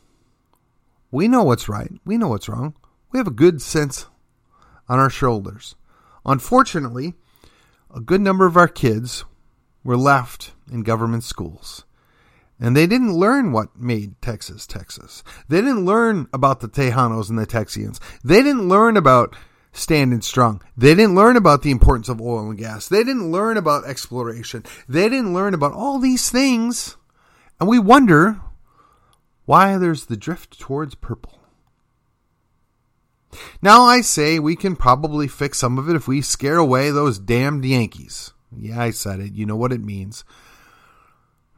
We 1.10 1.26
know 1.26 1.42
what's 1.42 1.68
right. 1.68 1.90
We 2.04 2.16
know 2.16 2.28
what's 2.28 2.48
wrong. 2.48 2.74
We 3.12 3.18
have 3.18 3.26
a 3.26 3.32
good 3.32 3.60
sense 3.60 4.06
on 4.88 4.98
our 4.98 5.10
shoulders. 5.10 5.74
Unfortunately, 6.24 7.14
a 7.92 8.00
good 8.00 8.20
number 8.20 8.46
of 8.46 8.56
our 8.56 8.68
kids 8.68 9.24
were 9.82 9.96
left 9.96 10.52
in 10.70 10.82
government 10.82 11.24
schools. 11.24 11.84
And 12.60 12.76
they 12.76 12.86
didn't 12.86 13.14
learn 13.14 13.52
what 13.52 13.76
made 13.76 14.20
Texas 14.20 14.66
Texas. 14.66 15.24
They 15.48 15.60
didn't 15.60 15.86
learn 15.86 16.28
about 16.32 16.60
the 16.60 16.68
Tejanos 16.68 17.30
and 17.30 17.38
the 17.38 17.46
Texians. 17.46 17.98
They 18.22 18.42
didn't 18.42 18.68
learn 18.68 18.96
about 18.96 19.34
standing 19.72 20.20
strong. 20.20 20.62
They 20.76 20.94
didn't 20.94 21.14
learn 21.14 21.36
about 21.36 21.62
the 21.62 21.70
importance 21.70 22.08
of 22.08 22.20
oil 22.20 22.50
and 22.50 22.58
gas. 22.58 22.88
They 22.88 23.04
didn't 23.04 23.30
learn 23.30 23.56
about 23.56 23.86
exploration. 23.86 24.64
They 24.88 25.08
didn't 25.08 25.34
learn 25.34 25.54
about 25.54 25.72
all 25.72 25.98
these 25.98 26.30
things. 26.30 26.96
And 27.58 27.68
we 27.68 27.78
wonder 27.78 28.40
why 29.44 29.76
there's 29.78 30.06
the 30.06 30.16
drift 30.16 30.58
towards 30.58 30.94
purple. 30.94 31.38
Now 33.62 33.82
I 33.84 34.00
say 34.00 34.38
we 34.38 34.56
can 34.56 34.74
probably 34.74 35.28
fix 35.28 35.58
some 35.58 35.78
of 35.78 35.88
it 35.88 35.96
if 35.96 36.08
we 36.08 36.20
scare 36.20 36.56
away 36.56 36.90
those 36.90 37.18
damned 37.18 37.64
Yankees. 37.64 38.32
Yeah, 38.56 38.80
I 38.80 38.90
said 38.90 39.20
it. 39.20 39.34
You 39.34 39.46
know 39.46 39.56
what 39.56 39.72
it 39.72 39.80
means. 39.80 40.24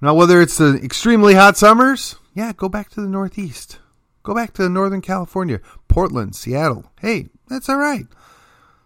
Now, 0.02 0.14
whether 0.14 0.40
it's 0.40 0.58
the 0.58 0.80
extremely 0.82 1.34
hot 1.34 1.56
summers, 1.56 2.16
yeah, 2.34 2.52
go 2.52 2.68
back 2.68 2.90
to 2.90 3.00
the 3.00 3.08
Northeast. 3.08 3.78
Go 4.24 4.34
back 4.34 4.52
to 4.54 4.68
Northern 4.68 5.00
California, 5.00 5.60
Portland, 5.88 6.34
Seattle. 6.34 6.90
Hey, 7.00 7.28
that's 7.52 7.68
all 7.68 7.76
right. 7.76 8.06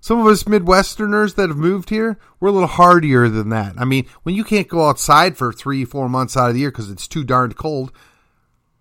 Some 0.01 0.21
of 0.21 0.27
us 0.27 0.45
Midwesterners 0.45 1.35
that 1.35 1.49
have 1.49 1.59
moved 1.59 1.91
here, 1.91 2.19
we're 2.39 2.51
a 2.51 2.53
little 2.53 2.69
hardier 2.69 3.29
than 3.29 3.49
that. 3.49 3.75
I 3.77 3.85
mean, 3.85 4.07
when 4.23 4.35
you 4.35 4.45
can't 4.45 4.69
go 4.69 4.89
outside 4.89 5.37
for 5.37 5.53
three, 5.53 5.85
four 5.85 6.09
months 6.09 6.37
out 6.37 6.49
of 6.49 6.55
the 6.55 6.61
year 6.61 6.71
because 6.71 6.91
it's 6.91 7.09
too 7.09 7.25
darned 7.25 7.57
cold, 7.57 7.93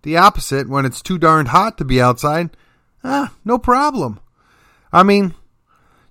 the 0.02 0.16
opposite, 0.16 0.68
when 0.68 0.84
it's 0.84 1.02
too 1.02 1.18
darned 1.18 1.48
hot 1.48 1.78
to 1.78 1.84
be 1.84 2.00
outside, 2.00 2.50
ah, 3.02 3.32
no 3.44 3.58
problem. 3.58 4.20
I 4.92 5.02
mean, 5.02 5.34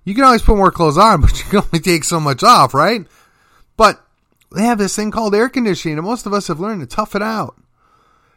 you 0.04 0.14
can 0.14 0.24
always 0.24 0.42
put 0.42 0.56
more 0.56 0.70
clothes 0.70 0.98
on, 0.98 1.20
but 1.22 1.38
you 1.38 1.44
can 1.44 1.62
only 1.62 1.80
take 1.80 2.04
so 2.04 2.20
much 2.20 2.42
off, 2.42 2.74
right? 2.74 3.06
But 3.76 4.04
they 4.54 4.64
have 4.64 4.78
this 4.78 4.96
thing 4.96 5.10
called 5.10 5.34
air 5.34 5.48
conditioning, 5.48 5.98
and 5.98 6.06
most 6.06 6.26
of 6.26 6.32
us 6.32 6.48
have 6.48 6.60
learned 6.60 6.80
to 6.82 6.86
tough 6.86 7.14
it 7.14 7.22
out. 7.22 7.56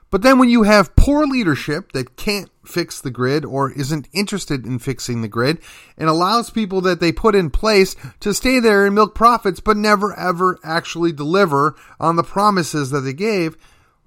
But 0.09 0.21
then 0.21 0.39
when 0.39 0.49
you 0.49 0.63
have 0.63 0.95
poor 0.95 1.25
leadership 1.25 1.91
that 1.91 2.15
can't 2.15 2.49
fix 2.69 3.01
the 3.01 3.11
grid 3.11 3.43
or 3.43 3.71
isn't 3.71 4.07
interested 4.13 4.65
in 4.65 4.79
fixing 4.79 5.21
the 5.21 5.27
grid 5.27 5.59
and 5.97 6.07
allows 6.07 6.49
people 6.49 6.81
that 6.81 6.99
they 6.99 7.11
put 7.11 7.35
in 7.35 7.49
place 7.49 7.95
to 8.19 8.33
stay 8.33 8.59
there 8.59 8.85
and 8.85 8.95
milk 8.95 9.15
profits 9.15 9.59
but 9.59 9.75
never 9.75 10.17
ever 10.17 10.59
actually 10.63 11.11
deliver 11.11 11.75
on 11.99 12.15
the 12.15 12.23
promises 12.23 12.91
that 12.91 13.01
they 13.01 13.13
gave, 13.13 13.57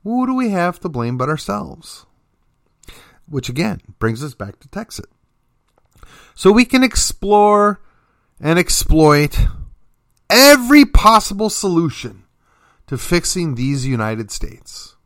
who 0.02 0.26
do 0.26 0.34
we 0.34 0.50
have 0.50 0.80
to 0.80 0.88
blame 0.88 1.18
but 1.18 1.28
ourselves? 1.28 2.06
Which 3.28 3.48
again 3.48 3.80
brings 3.98 4.22
us 4.22 4.34
back 4.34 4.60
to 4.60 4.68
Texas. 4.68 5.06
So 6.34 6.50
we 6.50 6.64
can 6.64 6.82
explore 6.82 7.80
and 8.40 8.58
exploit 8.58 9.38
every 10.30 10.84
possible 10.84 11.50
solution 11.50 12.24
to 12.86 12.98
fixing 12.98 13.54
these 13.54 13.86
United 13.86 14.30
States. 14.30 14.96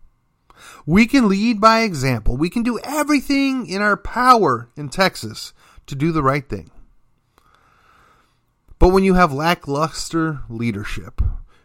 We 0.87 1.07
can 1.07 1.29
lead 1.29 1.61
by 1.61 1.81
example. 1.81 2.37
We 2.37 2.49
can 2.49 2.63
do 2.63 2.79
everything 2.79 3.67
in 3.67 3.83
our 3.83 3.97
power 3.97 4.69
in 4.77 4.89
Texas 4.89 5.53
to 5.87 5.97
do 5.97 6.13
the 6.13 6.23
right 6.23 6.49
thing. 6.49 6.71
But 8.79 8.89
when 8.89 9.03
you 9.05 9.15
have 9.15 9.33
lackluster 9.33 10.41
leadership, 10.49 11.21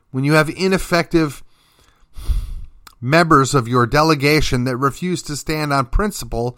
when 0.10 0.24
you 0.24 0.34
have 0.34 0.50
ineffective 0.50 1.44
members 3.00 3.54
of 3.54 3.68
your 3.68 3.86
delegation 3.86 4.64
that 4.64 4.78
refuse 4.78 5.22
to 5.24 5.36
stand 5.36 5.74
on 5.74 5.88
principle 5.88 6.58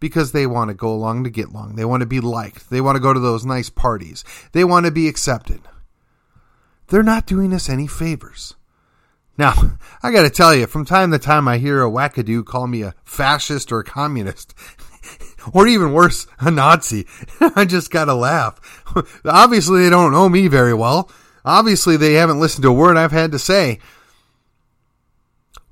because 0.00 0.32
they 0.32 0.46
want 0.46 0.68
to 0.68 0.74
go 0.74 0.92
along 0.92 1.24
to 1.24 1.30
get 1.30 1.48
along, 1.48 1.76
they 1.76 1.84
want 1.84 2.00
to 2.00 2.06
be 2.06 2.20
liked, 2.20 2.70
they 2.70 2.80
want 2.80 2.96
to 2.96 3.02
go 3.02 3.12
to 3.12 3.20
those 3.20 3.44
nice 3.44 3.70
parties, 3.70 4.24
they 4.52 4.64
want 4.64 4.86
to 4.86 4.92
be 4.92 5.06
accepted, 5.06 5.60
they're 6.88 7.02
not 7.02 7.26
doing 7.26 7.54
us 7.54 7.68
any 7.68 7.86
favors. 7.86 8.54
Now, 9.38 9.54
I 10.02 10.12
got 10.12 10.22
to 10.22 10.30
tell 10.30 10.54
you, 10.54 10.66
from 10.66 10.84
time 10.84 11.10
to 11.12 11.18
time, 11.18 11.48
I 11.48 11.58
hear 11.58 11.82
a 11.82 11.90
wackadoo 11.90 12.44
call 12.44 12.66
me 12.66 12.82
a 12.82 12.94
fascist 13.04 13.72
or 13.72 13.80
a 13.80 13.84
communist, 13.84 14.54
or 15.52 15.66
even 15.66 15.92
worse, 15.92 16.26
a 16.40 16.50
Nazi. 16.50 17.06
I 17.40 17.64
just 17.64 17.90
got 17.90 18.06
to 18.06 18.14
laugh. 18.14 18.60
Obviously, 19.24 19.84
they 19.84 19.90
don't 19.90 20.12
know 20.12 20.28
me 20.28 20.48
very 20.48 20.74
well. 20.74 21.10
Obviously, 21.44 21.96
they 21.96 22.14
haven't 22.14 22.40
listened 22.40 22.62
to 22.62 22.68
a 22.68 22.74
word 22.74 22.96
I've 22.96 23.12
had 23.12 23.32
to 23.32 23.38
say. 23.38 23.78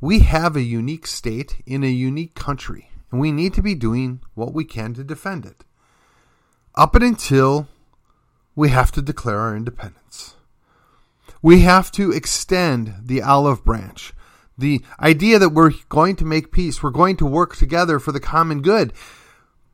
We 0.00 0.20
have 0.20 0.56
a 0.56 0.62
unique 0.62 1.06
state 1.06 1.62
in 1.66 1.84
a 1.84 1.88
unique 1.88 2.34
country, 2.34 2.90
and 3.10 3.20
we 3.20 3.32
need 3.32 3.54
to 3.54 3.62
be 3.62 3.74
doing 3.74 4.20
what 4.34 4.54
we 4.54 4.64
can 4.64 4.94
to 4.94 5.04
defend 5.04 5.44
it. 5.44 5.64
Up 6.74 6.94
and 6.94 7.04
until 7.04 7.68
we 8.56 8.70
have 8.70 8.90
to 8.92 9.02
declare 9.02 9.38
our 9.38 9.54
independence. 9.54 10.34
We 11.42 11.60
have 11.60 11.90
to 11.92 12.12
extend 12.12 12.94
the 13.02 13.22
olive 13.22 13.64
branch. 13.64 14.12
The 14.58 14.82
idea 15.00 15.38
that 15.38 15.50
we're 15.50 15.72
going 15.88 16.16
to 16.16 16.24
make 16.24 16.52
peace, 16.52 16.82
we're 16.82 16.90
going 16.90 17.16
to 17.16 17.26
work 17.26 17.56
together 17.56 17.98
for 17.98 18.12
the 18.12 18.20
common 18.20 18.60
good. 18.60 18.92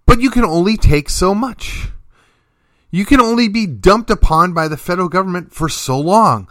But 0.07 0.21
you 0.21 0.31
can 0.31 0.45
only 0.45 0.77
take 0.77 1.09
so 1.09 1.35
much. 1.35 1.89
You 2.91 3.05
can 3.05 3.21
only 3.21 3.49
be 3.49 3.67
dumped 3.67 4.11
upon 4.11 4.53
by 4.53 4.69
the 4.69 4.77
federal 4.77 5.09
government 5.09 5.53
for 5.53 5.69
so 5.69 5.99
long. 5.99 6.49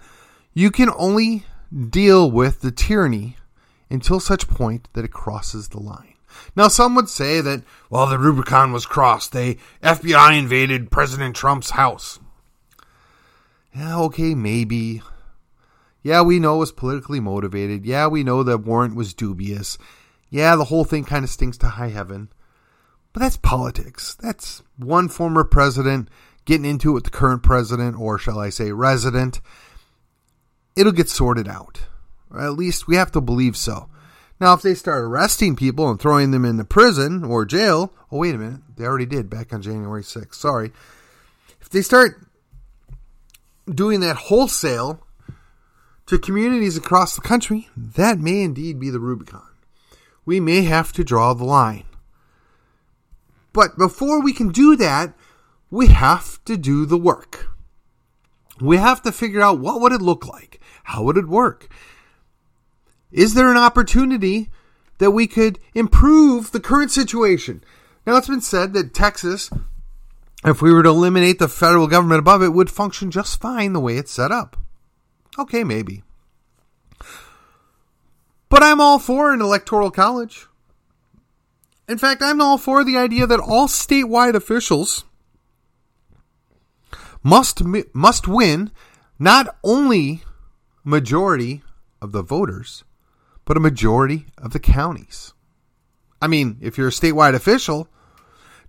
You 0.53 0.69
can 0.69 0.89
only 0.97 1.45
deal 1.89 2.29
with 2.29 2.61
the 2.61 2.71
tyranny 2.71 3.37
until 3.89 4.19
such 4.19 4.47
point 4.49 4.89
that 4.93 5.05
it 5.05 5.11
crosses 5.13 5.69
the 5.69 5.79
line. 5.79 6.15
Now, 6.55 6.67
some 6.67 6.95
would 6.95 7.09
say 7.09 7.39
that, 7.41 7.63
well, 7.89 8.07
the 8.07 8.19
Rubicon 8.19 8.73
was 8.73 8.85
crossed. 8.85 9.31
The 9.31 9.57
FBI 9.81 10.37
invaded 10.37 10.91
President 10.91 11.35
Trump's 11.35 11.71
house. 11.71 12.19
Yeah, 13.75 13.99
okay, 13.99 14.35
maybe. 14.35 15.01
Yeah, 16.01 16.21
we 16.21 16.39
know 16.39 16.55
it 16.55 16.59
was 16.59 16.71
politically 16.71 17.19
motivated. 17.19 17.85
Yeah, 17.85 18.07
we 18.07 18.23
know 18.23 18.43
the 18.43 18.57
warrant 18.57 18.95
was 18.95 19.13
dubious. 19.13 19.77
Yeah, 20.29 20.55
the 20.55 20.65
whole 20.65 20.85
thing 20.85 21.03
kind 21.03 21.25
of 21.25 21.29
stinks 21.29 21.57
to 21.59 21.67
high 21.67 21.89
heaven. 21.89 22.29
But 23.11 23.21
that's 23.21 23.37
politics. 23.37 24.15
That's 24.21 24.61
one 24.77 25.09
former 25.09 25.43
president 25.43 26.09
getting 26.45 26.65
into 26.65 26.91
it 26.91 26.93
with 26.93 27.03
the 27.05 27.09
current 27.09 27.43
president, 27.43 27.97
or 27.99 28.17
shall 28.17 28.39
I 28.39 28.49
say, 28.49 28.71
resident. 28.71 29.41
It'll 30.75 30.91
get 30.91 31.09
sorted 31.09 31.47
out. 31.47 31.81
Or 32.29 32.41
at 32.41 32.53
least 32.53 32.87
we 32.87 32.95
have 32.95 33.11
to 33.13 33.21
believe 33.21 33.57
so. 33.57 33.89
Now, 34.39 34.53
if 34.53 34.61
they 34.61 34.73
start 34.73 35.03
arresting 35.03 35.55
people 35.55 35.89
and 35.89 35.99
throwing 35.99 36.31
them 36.31 36.45
into 36.45 36.65
prison 36.65 37.23
or 37.23 37.45
jail, 37.45 37.93
oh, 38.11 38.17
wait 38.17 38.35
a 38.35 38.37
minute. 38.37 38.61
They 38.75 38.85
already 38.85 39.05
did 39.05 39.29
back 39.29 39.53
on 39.53 39.61
January 39.61 40.03
6th. 40.03 40.35
Sorry. 40.35 40.71
If 41.61 41.69
they 41.69 41.81
start 41.81 42.24
doing 43.69 43.99
that 44.01 44.15
wholesale 44.15 45.01
to 46.05 46.19
communities 46.19 46.77
across 46.77 47.15
the 47.15 47.21
country, 47.21 47.69
that 47.75 48.19
may 48.19 48.41
indeed 48.41 48.79
be 48.79 48.89
the 48.89 48.99
Rubicon. 48.99 49.47
We 50.25 50.39
may 50.39 50.63
have 50.63 50.93
to 50.93 51.03
draw 51.03 51.33
the 51.33 51.43
line. 51.43 51.85
But 53.53 53.77
before 53.77 54.21
we 54.21 54.33
can 54.33 54.49
do 54.49 54.75
that, 54.75 55.13
we 55.71 55.87
have 55.87 56.43
to 56.45 56.57
do 56.57 56.85
the 56.85 56.97
work. 56.97 57.49
We 58.61 58.77
have 58.77 59.01
to 59.03 59.11
figure 59.11 59.41
out 59.41 59.59
what 59.59 59.81
would 59.81 59.91
it 59.91 60.01
look 60.01 60.27
like? 60.27 60.59
How 60.83 61.03
would 61.03 61.17
it 61.17 61.27
work? 61.27 61.67
Is 63.11 63.33
there 63.33 63.49
an 63.49 63.57
opportunity 63.57 64.51
that 64.97 65.11
we 65.11 65.27
could 65.27 65.59
improve 65.73 66.51
the 66.51 66.59
current 66.59 66.91
situation? 66.91 67.63
Now, 68.05 68.17
it's 68.17 68.27
been 68.27 68.41
said 68.41 68.73
that 68.73 68.93
Texas 68.93 69.49
if 70.45 70.61
we 70.61 70.71
were 70.71 70.83
to 70.83 70.89
eliminate 70.89 71.39
the 71.39 71.47
federal 71.47 71.87
government 71.87 72.19
above 72.19 72.43
it, 72.43 72.53
would 72.53 72.69
function 72.69 73.11
just 73.11 73.41
fine 73.41 73.73
the 73.73 73.79
way 73.79 73.97
it's 73.97 74.11
set 74.11 74.31
up. 74.31 74.57
Okay, 75.37 75.63
maybe. 75.63 76.03
But 78.49 78.63
I'm 78.63 78.79
all 78.79 78.99
for 78.99 79.33
an 79.33 79.41
electoral 79.41 79.91
college. 79.91 80.47
In 81.89 81.97
fact, 81.97 82.21
I'm 82.21 82.41
all 82.41 82.57
for 82.57 82.83
the 82.83 82.97
idea 82.97 83.27
that 83.27 83.39
all 83.39 83.67
statewide 83.67 84.33
officials 84.33 85.03
must 87.21 87.63
must 87.93 88.27
win 88.27 88.71
not 89.17 89.57
only 89.63 90.23
majority 90.83 91.63
of 92.01 92.11
the 92.11 92.21
voters, 92.21 92.83
but 93.45 93.57
a 93.57 93.59
majority 93.59 94.27
of 94.37 94.53
the 94.53 94.59
counties. 94.59 95.33
I 96.21 96.27
mean, 96.27 96.57
if 96.61 96.77
you're 96.77 96.87
a 96.87 96.91
statewide 96.91 97.35
official, 97.35 97.87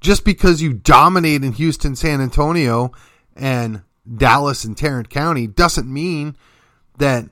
just 0.06 0.24
because 0.24 0.62
you 0.62 0.72
dominate 0.72 1.42
in 1.42 1.50
Houston, 1.50 1.96
San 1.96 2.20
Antonio, 2.20 2.92
and 3.34 3.82
Dallas 4.16 4.62
and 4.62 4.76
Tarrant 4.76 5.10
County 5.10 5.48
doesn't 5.48 5.92
mean 5.92 6.36
that 6.98 7.28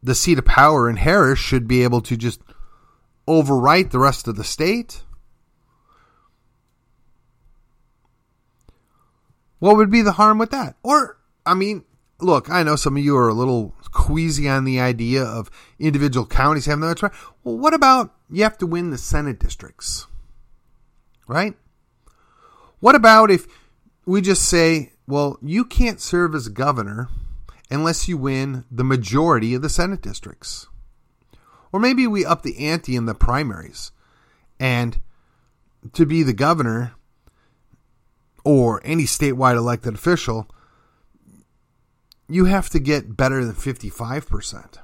the 0.00 0.14
seat 0.14 0.38
of 0.38 0.44
power 0.44 0.88
in 0.88 0.94
Harris 0.94 1.40
should 1.40 1.66
be 1.66 1.82
able 1.82 2.00
to 2.02 2.16
just 2.16 2.40
overwrite 3.26 3.90
the 3.90 3.98
rest 3.98 4.28
of 4.28 4.36
the 4.36 4.44
state. 4.44 5.02
What 9.58 9.76
would 9.76 9.90
be 9.90 10.02
the 10.02 10.12
harm 10.12 10.38
with 10.38 10.52
that? 10.52 10.76
Or, 10.84 11.18
I 11.44 11.54
mean, 11.54 11.84
look, 12.20 12.48
I 12.48 12.62
know 12.62 12.76
some 12.76 12.96
of 12.96 13.02
you 13.02 13.16
are 13.16 13.28
a 13.28 13.34
little 13.34 13.74
queasy 13.90 14.48
on 14.48 14.64
the 14.64 14.78
idea 14.78 15.24
of 15.24 15.50
individual 15.80 16.24
counties 16.24 16.66
having 16.66 16.82
that. 16.82 17.02
Well, 17.42 17.58
what 17.58 17.74
about 17.74 18.14
you 18.30 18.44
have 18.44 18.58
to 18.58 18.66
win 18.66 18.90
the 18.90 18.96
Senate 18.96 19.40
districts? 19.40 20.06
Right? 21.26 21.56
What 22.80 22.94
about 22.94 23.30
if 23.30 23.46
we 24.06 24.20
just 24.20 24.42
say, 24.42 24.92
well, 25.06 25.38
you 25.42 25.64
can't 25.64 26.00
serve 26.00 26.34
as 26.34 26.48
governor 26.48 27.08
unless 27.70 28.08
you 28.08 28.16
win 28.16 28.64
the 28.70 28.84
majority 28.84 29.54
of 29.54 29.62
the 29.62 29.68
Senate 29.68 30.00
districts? 30.00 30.66
Or 31.72 31.78
maybe 31.78 32.06
we 32.06 32.24
up 32.24 32.42
the 32.42 32.66
ante 32.66 32.96
in 32.96 33.06
the 33.06 33.14
primaries 33.14 33.92
and 34.58 34.98
to 35.92 36.04
be 36.04 36.22
the 36.22 36.32
governor 36.32 36.94
or 38.44 38.80
any 38.84 39.04
statewide 39.04 39.56
elected 39.56 39.94
official, 39.94 40.48
you 42.28 42.46
have 42.46 42.70
to 42.70 42.78
get 42.78 43.16
better 43.16 43.44
than 43.44 43.54
55%. 43.54 44.78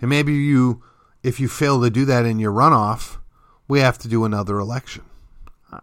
And 0.00 0.10
maybe 0.10 0.32
you, 0.32 0.82
if 1.22 1.38
you 1.38 1.46
fail 1.48 1.80
to 1.80 1.90
do 1.90 2.04
that 2.06 2.26
in 2.26 2.40
your 2.40 2.52
runoff, 2.52 3.18
we 3.68 3.80
have 3.80 3.98
to 3.98 4.08
do 4.08 4.24
another 4.24 4.58
election. 4.58 5.04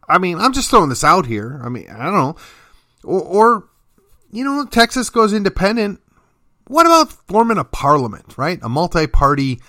I 0.07 0.17
mean, 0.17 0.37
I'm 0.37 0.53
just 0.53 0.69
throwing 0.69 0.89
this 0.89 1.03
out 1.03 1.25
here. 1.25 1.61
I 1.63 1.69
mean, 1.69 1.87
I 1.89 2.05
don't 2.05 2.13
know. 2.13 2.35
Or, 3.03 3.21
or 3.21 3.69
you 4.31 4.43
know, 4.43 4.65
Texas 4.65 5.09
goes 5.09 5.33
independent. 5.33 6.01
What 6.67 6.85
about 6.85 7.11
forming 7.11 7.57
a 7.57 7.63
parliament, 7.63 8.37
right? 8.37 8.59
A 8.61 8.69
multi 8.69 9.07
party 9.07 9.59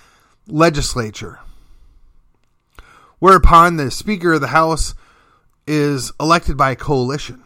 legislature. 0.47 1.39
Whereupon 3.19 3.77
the 3.77 3.91
Speaker 3.91 4.33
of 4.33 4.41
the 4.41 4.47
House 4.47 4.93
is 5.67 6.11
elected 6.19 6.57
by 6.57 6.71
a 6.71 6.75
coalition. 6.75 7.43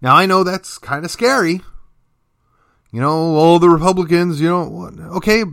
Now 0.00 0.16
I 0.16 0.26
know 0.26 0.44
that's 0.44 0.78
kind 0.78 1.04
of 1.04 1.10
scary. 1.10 1.62
You 2.92 3.00
know, 3.00 3.36
all 3.36 3.58
the 3.58 3.68
Republicans, 3.68 4.40
you 4.40 4.48
know, 4.48 4.90
okay, 5.16 5.44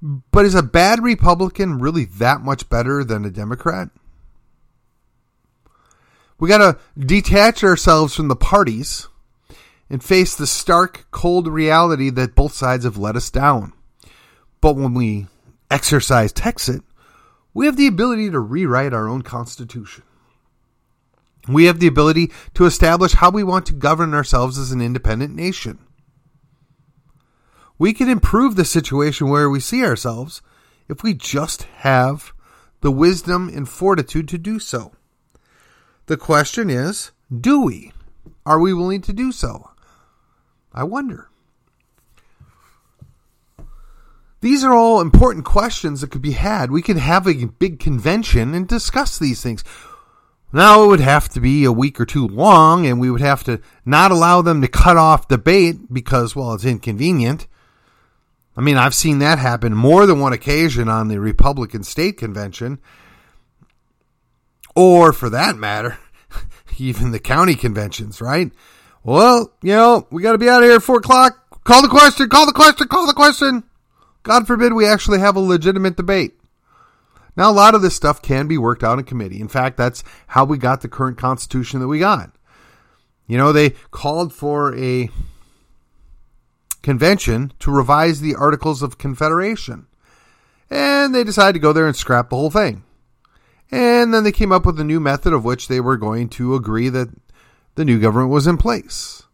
but 0.00 0.46
is 0.46 0.54
a 0.54 0.62
bad 0.62 1.02
Republican 1.02 1.78
really 1.78 2.04
that 2.04 2.40
much 2.40 2.68
better 2.68 3.04
than 3.04 3.24
a 3.24 3.30
Democrat? 3.30 3.90
We 6.38 6.48
got 6.48 6.58
to 6.58 6.78
detach 6.98 7.64
ourselves 7.64 8.14
from 8.14 8.28
the 8.28 8.36
parties 8.36 9.08
and 9.90 10.02
face 10.02 10.36
the 10.36 10.46
stark, 10.46 11.06
cold 11.10 11.48
reality 11.48 12.10
that 12.10 12.34
both 12.34 12.52
sides 12.52 12.84
have 12.84 12.96
let 12.96 13.16
us 13.16 13.30
down. 13.30 13.72
But 14.60 14.76
when 14.76 14.94
we 14.94 15.26
exercise 15.70 16.32
Texit, 16.32 16.82
we 17.54 17.66
have 17.66 17.76
the 17.76 17.86
ability 17.86 18.30
to 18.30 18.38
rewrite 18.38 18.92
our 18.92 19.08
own 19.08 19.22
Constitution. 19.22 20.04
We 21.48 21.64
have 21.64 21.80
the 21.80 21.86
ability 21.86 22.30
to 22.54 22.66
establish 22.66 23.14
how 23.14 23.30
we 23.30 23.42
want 23.42 23.66
to 23.66 23.72
govern 23.72 24.14
ourselves 24.14 24.58
as 24.58 24.70
an 24.70 24.82
independent 24.82 25.34
nation. 25.34 25.78
We 27.78 27.92
can 27.92 28.08
improve 28.08 28.56
the 28.56 28.64
situation 28.64 29.28
where 29.28 29.48
we 29.48 29.60
see 29.60 29.84
ourselves 29.84 30.42
if 30.88 31.02
we 31.02 31.14
just 31.14 31.62
have 31.78 32.32
the 32.80 32.90
wisdom 32.90 33.48
and 33.48 33.68
fortitude 33.68 34.28
to 34.28 34.38
do 34.38 34.58
so. 34.58 34.92
The 36.08 36.16
question 36.16 36.70
is 36.70 37.12
do 37.30 37.62
we? 37.62 37.92
Are 38.46 38.58
we 38.58 38.72
willing 38.72 39.02
to 39.02 39.12
do 39.12 39.30
so? 39.30 39.70
I 40.72 40.82
wonder. 40.82 41.28
These 44.40 44.64
are 44.64 44.72
all 44.72 45.02
important 45.02 45.44
questions 45.44 46.00
that 46.00 46.10
could 46.10 46.22
be 46.22 46.32
had. 46.32 46.70
We 46.70 46.80
could 46.80 46.96
have 46.96 47.26
a 47.26 47.44
big 47.44 47.78
convention 47.78 48.54
and 48.54 48.66
discuss 48.66 49.18
these 49.18 49.42
things. 49.42 49.62
Now 50.50 50.84
it 50.84 50.86
would 50.86 51.00
have 51.00 51.28
to 51.30 51.40
be 51.40 51.64
a 51.64 51.72
week 51.72 52.00
or 52.00 52.06
two 52.06 52.26
long, 52.26 52.86
and 52.86 52.98
we 52.98 53.10
would 53.10 53.20
have 53.20 53.44
to 53.44 53.60
not 53.84 54.10
allow 54.10 54.40
them 54.40 54.62
to 54.62 54.68
cut 54.68 54.96
off 54.96 55.28
debate 55.28 55.92
because, 55.92 56.34
well, 56.34 56.54
it's 56.54 56.64
inconvenient. 56.64 57.46
I 58.56 58.62
mean, 58.62 58.78
I've 58.78 58.94
seen 58.94 59.18
that 59.18 59.38
happen 59.38 59.74
more 59.74 60.06
than 60.06 60.20
one 60.20 60.32
occasion 60.32 60.88
on 60.88 61.08
the 61.08 61.20
Republican 61.20 61.82
state 61.82 62.16
convention, 62.16 62.80
or 64.78 65.12
for 65.12 65.28
that 65.28 65.56
matter, 65.56 65.98
even 66.78 67.10
the 67.10 67.18
county 67.18 67.56
conventions, 67.56 68.20
right? 68.20 68.52
Well, 69.02 69.52
you 69.60 69.72
know, 69.72 70.06
we 70.12 70.22
got 70.22 70.32
to 70.32 70.38
be 70.38 70.48
out 70.48 70.62
of 70.62 70.68
here 70.68 70.76
at 70.76 70.84
four 70.84 70.98
o'clock. 70.98 71.64
Call 71.64 71.82
the 71.82 71.88
question, 71.88 72.28
call 72.28 72.46
the 72.46 72.52
question, 72.52 72.86
call 72.86 73.04
the 73.04 73.12
question. 73.12 73.64
God 74.22 74.46
forbid 74.46 74.72
we 74.72 74.86
actually 74.86 75.18
have 75.18 75.34
a 75.34 75.40
legitimate 75.40 75.96
debate. 75.96 76.34
Now, 77.36 77.50
a 77.50 77.52
lot 77.52 77.74
of 77.74 77.82
this 77.82 77.96
stuff 77.96 78.22
can 78.22 78.46
be 78.46 78.56
worked 78.56 78.84
out 78.84 79.00
in 79.00 79.04
committee. 79.04 79.40
In 79.40 79.48
fact, 79.48 79.76
that's 79.76 80.04
how 80.28 80.44
we 80.44 80.58
got 80.58 80.80
the 80.80 80.88
current 80.88 81.18
Constitution 81.18 81.80
that 81.80 81.88
we 81.88 81.98
got. 81.98 82.30
You 83.26 83.36
know, 83.36 83.52
they 83.52 83.70
called 83.90 84.32
for 84.32 84.76
a 84.76 85.10
convention 86.82 87.52
to 87.58 87.72
revise 87.72 88.20
the 88.20 88.36
Articles 88.36 88.80
of 88.80 88.96
Confederation. 88.96 89.86
And 90.70 91.12
they 91.12 91.24
decided 91.24 91.54
to 91.54 91.58
go 91.58 91.72
there 91.72 91.86
and 91.86 91.96
scrap 91.96 92.30
the 92.30 92.36
whole 92.36 92.50
thing. 92.50 92.84
And 93.70 94.14
then 94.14 94.24
they 94.24 94.32
came 94.32 94.52
up 94.52 94.64
with 94.64 94.80
a 94.80 94.84
new 94.84 95.00
method 95.00 95.32
of 95.32 95.44
which 95.44 95.68
they 95.68 95.80
were 95.80 95.96
going 95.96 96.28
to 96.30 96.54
agree 96.54 96.88
that 96.88 97.08
the 97.74 97.84
new 97.84 98.00
government 98.00 98.30
was 98.30 98.46
in 98.46 98.56
place. 98.56 99.24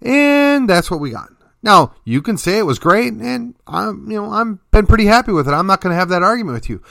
And 0.00 0.68
that's 0.68 0.90
what 0.90 1.00
we 1.00 1.10
got. 1.10 1.30
Now, 1.62 1.94
you 2.04 2.22
can 2.22 2.38
say 2.38 2.58
it 2.58 2.66
was 2.66 2.78
great, 2.78 3.12
and 3.12 3.54
I'm, 3.66 4.10
you 4.10 4.16
know, 4.16 4.32
I'm 4.32 4.60
been 4.70 4.86
pretty 4.86 5.06
happy 5.06 5.32
with 5.32 5.48
it. 5.48 5.52
I'm 5.52 5.66
not 5.66 5.80
going 5.80 5.92
to 5.92 5.98
have 5.98 6.08
that 6.10 6.22
argument 6.22 6.54
with 6.54 6.70
you. 6.70 6.82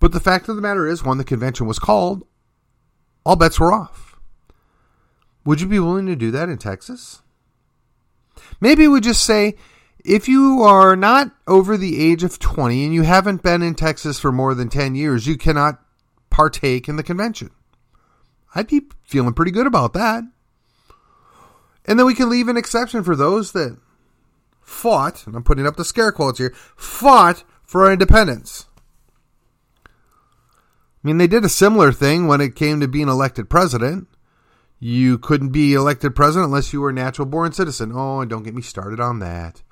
But 0.00 0.12
the 0.12 0.20
fact 0.20 0.48
of 0.48 0.56
the 0.56 0.62
matter 0.62 0.86
is, 0.86 1.04
when 1.04 1.18
the 1.18 1.24
convention 1.24 1.66
was 1.66 1.78
called, 1.78 2.26
all 3.24 3.36
bets 3.36 3.60
were 3.60 3.72
off. 3.72 4.18
Would 5.44 5.60
you 5.60 5.66
be 5.66 5.78
willing 5.78 6.06
to 6.06 6.16
do 6.16 6.30
that 6.30 6.48
in 6.48 6.58
Texas? 6.58 7.22
Maybe 8.60 8.88
we 8.88 9.00
just 9.00 9.22
say, 9.22 9.54
if 10.06 10.28
you 10.28 10.62
are 10.62 10.94
not 10.94 11.32
over 11.46 11.76
the 11.76 12.00
age 12.00 12.22
of 12.22 12.38
20 12.38 12.84
and 12.84 12.94
you 12.94 13.02
haven't 13.02 13.42
been 13.42 13.62
in 13.62 13.74
Texas 13.74 14.20
for 14.20 14.30
more 14.30 14.54
than 14.54 14.68
10 14.68 14.94
years, 14.94 15.26
you 15.26 15.36
cannot 15.36 15.82
partake 16.30 16.88
in 16.88 16.96
the 16.96 17.02
convention. 17.02 17.50
I'd 18.54 18.68
be 18.68 18.82
feeling 19.04 19.34
pretty 19.34 19.50
good 19.50 19.66
about 19.66 19.92
that. 19.94 20.22
And 21.84 21.98
then 21.98 22.06
we 22.06 22.14
can 22.14 22.30
leave 22.30 22.48
an 22.48 22.56
exception 22.56 23.02
for 23.02 23.16
those 23.16 23.52
that 23.52 23.78
fought, 24.60 25.26
and 25.26 25.34
I'm 25.34 25.44
putting 25.44 25.66
up 25.66 25.76
the 25.76 25.84
scare 25.84 26.12
quotes 26.12 26.38
here, 26.38 26.54
fought 26.76 27.44
for 27.64 27.84
our 27.84 27.92
independence. 27.92 28.66
I 29.86 29.90
mean, 31.02 31.18
they 31.18 31.28
did 31.28 31.44
a 31.44 31.48
similar 31.48 31.92
thing 31.92 32.26
when 32.26 32.40
it 32.40 32.56
came 32.56 32.80
to 32.80 32.88
being 32.88 33.08
elected 33.08 33.50
president. 33.50 34.08
You 34.78 35.18
couldn't 35.18 35.50
be 35.50 35.74
elected 35.74 36.14
president 36.14 36.46
unless 36.46 36.72
you 36.72 36.80
were 36.80 36.90
a 36.90 36.92
natural 36.92 37.26
born 37.26 37.52
citizen. 37.52 37.92
Oh, 37.94 38.20
and 38.20 38.30
don't 38.30 38.42
get 38.42 38.54
me 38.54 38.62
started 38.62 39.00
on 39.00 39.20
that. 39.20 39.62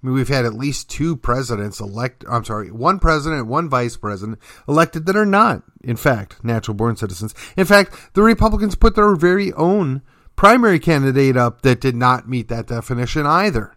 I 0.00 0.06
mean, 0.06 0.14
we've 0.14 0.28
had 0.28 0.44
at 0.44 0.54
least 0.54 0.88
two 0.88 1.16
presidents 1.16 1.80
elect. 1.80 2.24
I'm 2.30 2.44
sorry, 2.44 2.70
one 2.70 3.00
president, 3.00 3.48
one 3.48 3.68
vice 3.68 3.96
president 3.96 4.38
elected 4.68 5.06
that 5.06 5.16
are 5.16 5.26
not, 5.26 5.62
in 5.82 5.96
fact, 5.96 6.44
natural 6.44 6.76
born 6.76 6.94
citizens. 6.96 7.34
In 7.56 7.64
fact, 7.64 8.14
the 8.14 8.22
Republicans 8.22 8.76
put 8.76 8.94
their 8.94 9.16
very 9.16 9.52
own 9.54 10.02
primary 10.36 10.78
candidate 10.78 11.36
up 11.36 11.62
that 11.62 11.80
did 11.80 11.96
not 11.96 12.28
meet 12.28 12.46
that 12.46 12.68
definition 12.68 13.26
either 13.26 13.76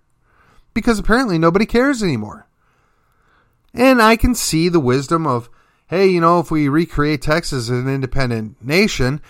because 0.75 0.99
apparently 0.99 1.39
nobody 1.39 1.65
cares 1.65 2.03
anymore. 2.03 2.47
And 3.73 3.99
I 3.99 4.15
can 4.15 4.35
see 4.35 4.69
the 4.69 4.79
wisdom 4.79 5.25
of, 5.25 5.49
hey, 5.87 6.07
you 6.07 6.21
know, 6.21 6.39
if 6.39 6.51
we 6.51 6.69
recreate 6.69 7.23
Texas 7.23 7.63
as 7.63 7.69
an 7.69 7.89
independent 7.89 8.63
nation, 8.63 9.21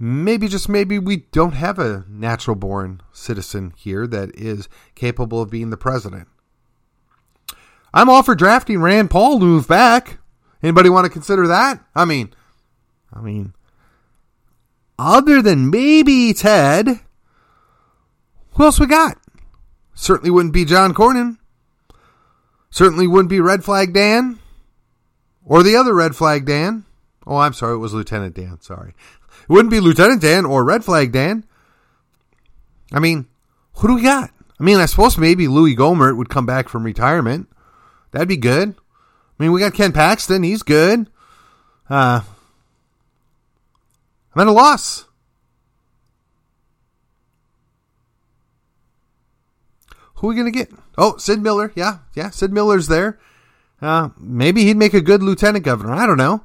maybe 0.00 0.48
just 0.48 0.68
maybe 0.68 0.98
we 0.98 1.18
don't 1.30 1.52
have 1.52 1.78
a 1.78 2.04
natural 2.08 2.56
born 2.56 3.02
citizen 3.12 3.72
here 3.76 4.08
that 4.08 4.34
is 4.34 4.68
capable 4.96 5.42
of 5.42 5.50
being 5.50 5.70
the 5.70 5.76
president. 5.76 6.26
I'm 7.92 8.08
all 8.08 8.22
for 8.22 8.34
drafting 8.34 8.80
Rand 8.80 9.10
Paul 9.10 9.40
to 9.40 9.44
move 9.44 9.68
back. 9.68 10.18
Anybody 10.62 10.90
want 10.90 11.06
to 11.06 11.12
consider 11.12 11.46
that? 11.48 11.82
I 11.94 12.04
mean, 12.04 12.32
I 13.12 13.20
mean, 13.20 13.54
other 14.98 15.42
than 15.42 15.70
maybe 15.70 16.32
Ted, 16.34 17.00
who 18.54 18.64
else 18.64 18.78
we 18.78 18.86
got? 18.86 19.16
Certainly 19.94 20.30
wouldn't 20.30 20.54
be 20.54 20.64
John 20.64 20.94
Cornyn. 20.94 21.38
Certainly 22.70 23.06
wouldn't 23.08 23.30
be 23.30 23.40
Red 23.40 23.64
Flag 23.64 23.92
Dan. 23.92 24.38
Or 25.44 25.62
the 25.62 25.76
other 25.76 25.94
Red 25.94 26.14
Flag 26.14 26.46
Dan. 26.46 26.84
Oh, 27.26 27.36
I'm 27.36 27.52
sorry, 27.52 27.74
it 27.74 27.78
was 27.78 27.92
Lieutenant 27.92 28.34
Dan. 28.34 28.60
Sorry. 28.60 28.90
It 28.90 29.48
wouldn't 29.48 29.70
be 29.70 29.80
Lieutenant 29.80 30.22
Dan 30.22 30.44
or 30.44 30.64
Red 30.64 30.84
Flag 30.84 31.12
Dan. 31.12 31.44
I 32.92 33.00
mean, 33.00 33.26
who 33.74 33.88
do 33.88 33.94
we 33.96 34.02
got? 34.02 34.30
I 34.58 34.62
mean, 34.62 34.78
I 34.78 34.86
suppose 34.86 35.18
maybe 35.18 35.48
Louis 35.48 35.74
Gohmert 35.74 36.16
would 36.16 36.28
come 36.28 36.46
back 36.46 36.68
from 36.68 36.84
retirement. 36.84 37.48
That'd 38.12 38.28
be 38.28 38.36
good. 38.36 38.70
I 38.70 39.42
mean, 39.42 39.52
we 39.52 39.60
got 39.60 39.74
Ken 39.74 39.92
Paxton. 39.92 40.42
He's 40.42 40.62
good. 40.62 41.08
Uh, 41.88 42.20
I'm 44.34 44.40
at 44.40 44.46
a 44.46 44.52
loss. 44.52 45.06
Who 50.16 50.26
are 50.26 50.30
we 50.30 50.36
going 50.36 50.52
to 50.52 50.58
get? 50.58 50.70
Oh, 50.98 51.16
Sid 51.16 51.40
Miller. 51.40 51.72
Yeah, 51.74 51.98
yeah, 52.14 52.30
Sid 52.30 52.52
Miller's 52.52 52.88
there. 52.88 53.18
Uh, 53.80 54.10
maybe 54.18 54.64
he'd 54.64 54.76
make 54.76 54.92
a 54.92 55.00
good 55.00 55.22
lieutenant 55.22 55.64
governor. 55.64 55.94
I 55.94 56.06
don't 56.06 56.18
know. 56.18 56.44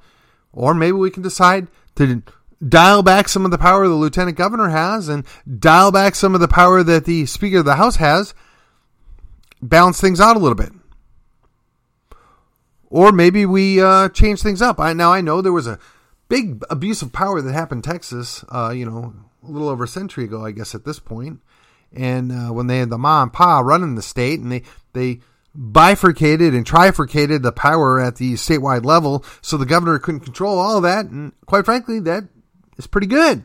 Or 0.54 0.73
maybe 0.73 0.93
we 0.93 1.12
can 1.12 1.23
decide 1.23 1.67
to 1.95 2.23
dial 2.65 3.04
back 3.04 3.28
some 3.28 3.43
of 3.43 3.51
the 3.51 3.58
power 3.58 3.86
the 3.88 3.93
lieutenant 3.93 4.38
governor 4.38 4.69
has 4.69 5.10
and 5.10 5.25
dial 5.60 5.91
back 5.91 6.15
some 6.15 6.34
of 6.34 6.39
the 6.39 6.47
power 6.47 6.84
that 6.84 7.04
the 7.04 7.25
Speaker 7.25 7.60
of 7.60 7.65
the 7.65 7.75
House 7.75 7.97
has, 7.97 8.34
balance 9.62 9.99
things 9.99 10.21
out 10.21 10.38
a 10.38 10.39
little 10.39 10.56
bit. 10.56 10.71
Or 12.95 13.12
maybe 13.12 13.45
we 13.45 13.81
uh, 13.81 14.08
change 14.08 14.41
things 14.41 14.62
up. 14.62 14.79
I, 14.79 14.93
now, 14.93 15.12
I 15.12 15.19
know 15.19 15.41
there 15.41 15.51
was 15.51 15.67
a 15.67 15.79
big 16.29 16.63
abuse 16.69 17.01
of 17.01 17.12
power 17.12 17.41
that 17.41 17.51
happened 17.51 17.86
in 17.86 17.91
Texas, 17.91 18.45
uh, 18.47 18.71
you 18.73 18.86
know, 18.86 19.13
a 19.45 19.51
little 19.51 19.67
over 19.67 19.84
a 19.84 19.88
century 19.88 20.23
ago, 20.23 20.45
I 20.45 20.51
guess, 20.51 20.73
at 20.73 20.86
this 20.86 20.97
point. 20.97 21.41
and 21.95 22.31
uh, 22.31 22.53
when 22.53 22.67
they 22.67 22.79
had 22.79 22.89
the 22.89 22.97
ma 22.97 23.23
and 23.23 23.34
pa 23.34 23.60
running 23.60 23.95
the 23.95 24.01
state, 24.01 24.39
and 24.39 24.51
they 24.51 24.63
they 24.93 25.19
bifurcated 25.53 26.53
and 26.53 26.65
trifurcated 26.65 27.41
the 27.41 27.51
power 27.51 27.99
at 27.99 28.17
the 28.17 28.34
statewide 28.34 28.86
level, 28.86 29.23
so 29.41 29.58
the 29.58 29.65
governor 29.65 29.97
couldn't 29.99 30.21
control 30.21 30.60
all 30.60 30.81
that. 30.81 31.05
And 31.05 31.31
quite 31.45 31.65
frankly, 31.65 31.99
that 32.01 32.25
is 32.77 32.88
pretty 32.88 33.08
good. 33.08 33.43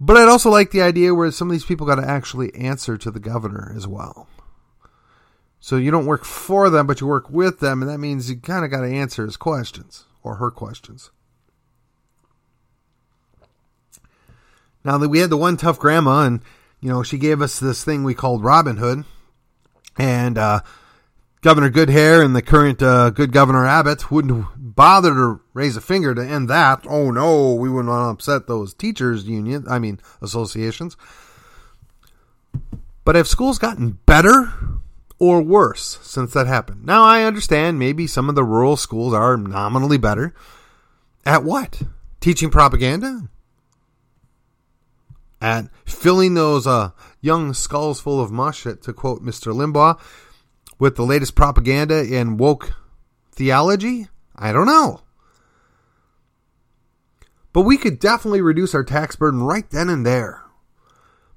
But 0.00 0.16
I'd 0.16 0.28
also 0.28 0.50
like 0.50 0.70
the 0.70 0.82
idea 0.82 1.14
where 1.14 1.30
some 1.32 1.48
of 1.48 1.52
these 1.52 1.64
people 1.64 1.86
got 1.86 1.96
to 1.96 2.08
actually 2.08 2.54
answer 2.54 2.96
to 2.98 3.10
the 3.10 3.18
governor 3.18 3.72
as 3.74 3.86
well. 3.86 4.27
So 5.60 5.76
you 5.76 5.90
don't 5.90 6.06
work 6.06 6.24
for 6.24 6.70
them, 6.70 6.86
but 6.86 7.00
you 7.00 7.06
work 7.06 7.30
with 7.30 7.60
them, 7.60 7.82
and 7.82 7.90
that 7.90 7.98
means 7.98 8.30
you 8.30 8.36
kind 8.36 8.64
of 8.64 8.70
got 8.70 8.80
to 8.82 8.92
answer 8.92 9.24
his 9.24 9.36
questions 9.36 10.04
or 10.22 10.36
her 10.36 10.50
questions. 10.50 11.10
Now 14.84 14.98
that 14.98 15.08
we 15.08 15.18
had 15.18 15.30
the 15.30 15.36
one 15.36 15.56
tough 15.56 15.78
grandma, 15.78 16.22
and 16.22 16.40
you 16.80 16.88
know, 16.88 17.02
she 17.02 17.18
gave 17.18 17.42
us 17.42 17.58
this 17.58 17.84
thing 17.84 18.04
we 18.04 18.14
called 18.14 18.44
Robin 18.44 18.76
Hood. 18.76 19.04
And 19.98 20.38
uh, 20.38 20.60
Governor 21.40 21.70
Goodhair 21.70 22.24
and 22.24 22.36
the 22.36 22.42
current 22.42 22.80
uh, 22.82 23.10
good 23.10 23.32
Governor 23.32 23.66
Abbott 23.66 24.10
wouldn't 24.10 24.46
bother 24.56 25.12
to 25.12 25.40
raise 25.54 25.76
a 25.76 25.80
finger 25.80 26.14
to 26.14 26.24
end 26.24 26.48
that. 26.48 26.84
Oh 26.88 27.10
no, 27.10 27.54
we 27.54 27.68
wouldn't 27.68 27.88
want 27.88 28.04
to 28.04 28.10
upset 28.10 28.46
those 28.46 28.74
teachers' 28.74 29.24
union, 29.24 29.64
I 29.68 29.80
mean 29.80 29.98
associations. 30.22 30.96
But 33.04 33.16
have 33.16 33.26
schools 33.26 33.58
gotten 33.58 33.98
better 34.06 34.52
or 35.18 35.42
worse 35.42 35.98
since 36.02 36.32
that 36.32 36.46
happened? 36.46 36.84
Now 36.84 37.04
I 37.04 37.24
understand 37.24 37.78
maybe 37.78 38.06
some 38.06 38.28
of 38.28 38.34
the 38.34 38.44
rural 38.44 38.76
schools 38.76 39.14
are 39.14 39.36
nominally 39.36 39.98
better. 39.98 40.34
At 41.24 41.44
what? 41.44 41.82
Teaching 42.20 42.50
propaganda? 42.50 43.28
At 45.40 45.66
filling 45.84 46.34
those 46.34 46.66
uh, 46.66 46.90
young 47.20 47.54
skulls 47.54 48.00
full 48.00 48.20
of 48.20 48.32
mush, 48.32 48.62
to 48.62 48.92
quote 48.92 49.22
Mr. 49.22 49.52
Limbaugh, 49.54 50.00
with 50.78 50.96
the 50.96 51.04
latest 51.04 51.34
propaganda 51.34 52.04
and 52.12 52.38
woke 52.38 52.72
theology? 53.32 54.08
I 54.34 54.52
don't 54.52 54.66
know. 54.66 55.02
But 57.52 57.62
we 57.62 57.76
could 57.76 57.98
definitely 57.98 58.40
reduce 58.40 58.74
our 58.74 58.84
tax 58.84 59.16
burden 59.16 59.42
right 59.42 59.68
then 59.70 59.88
and 59.88 60.06
there. 60.06 60.42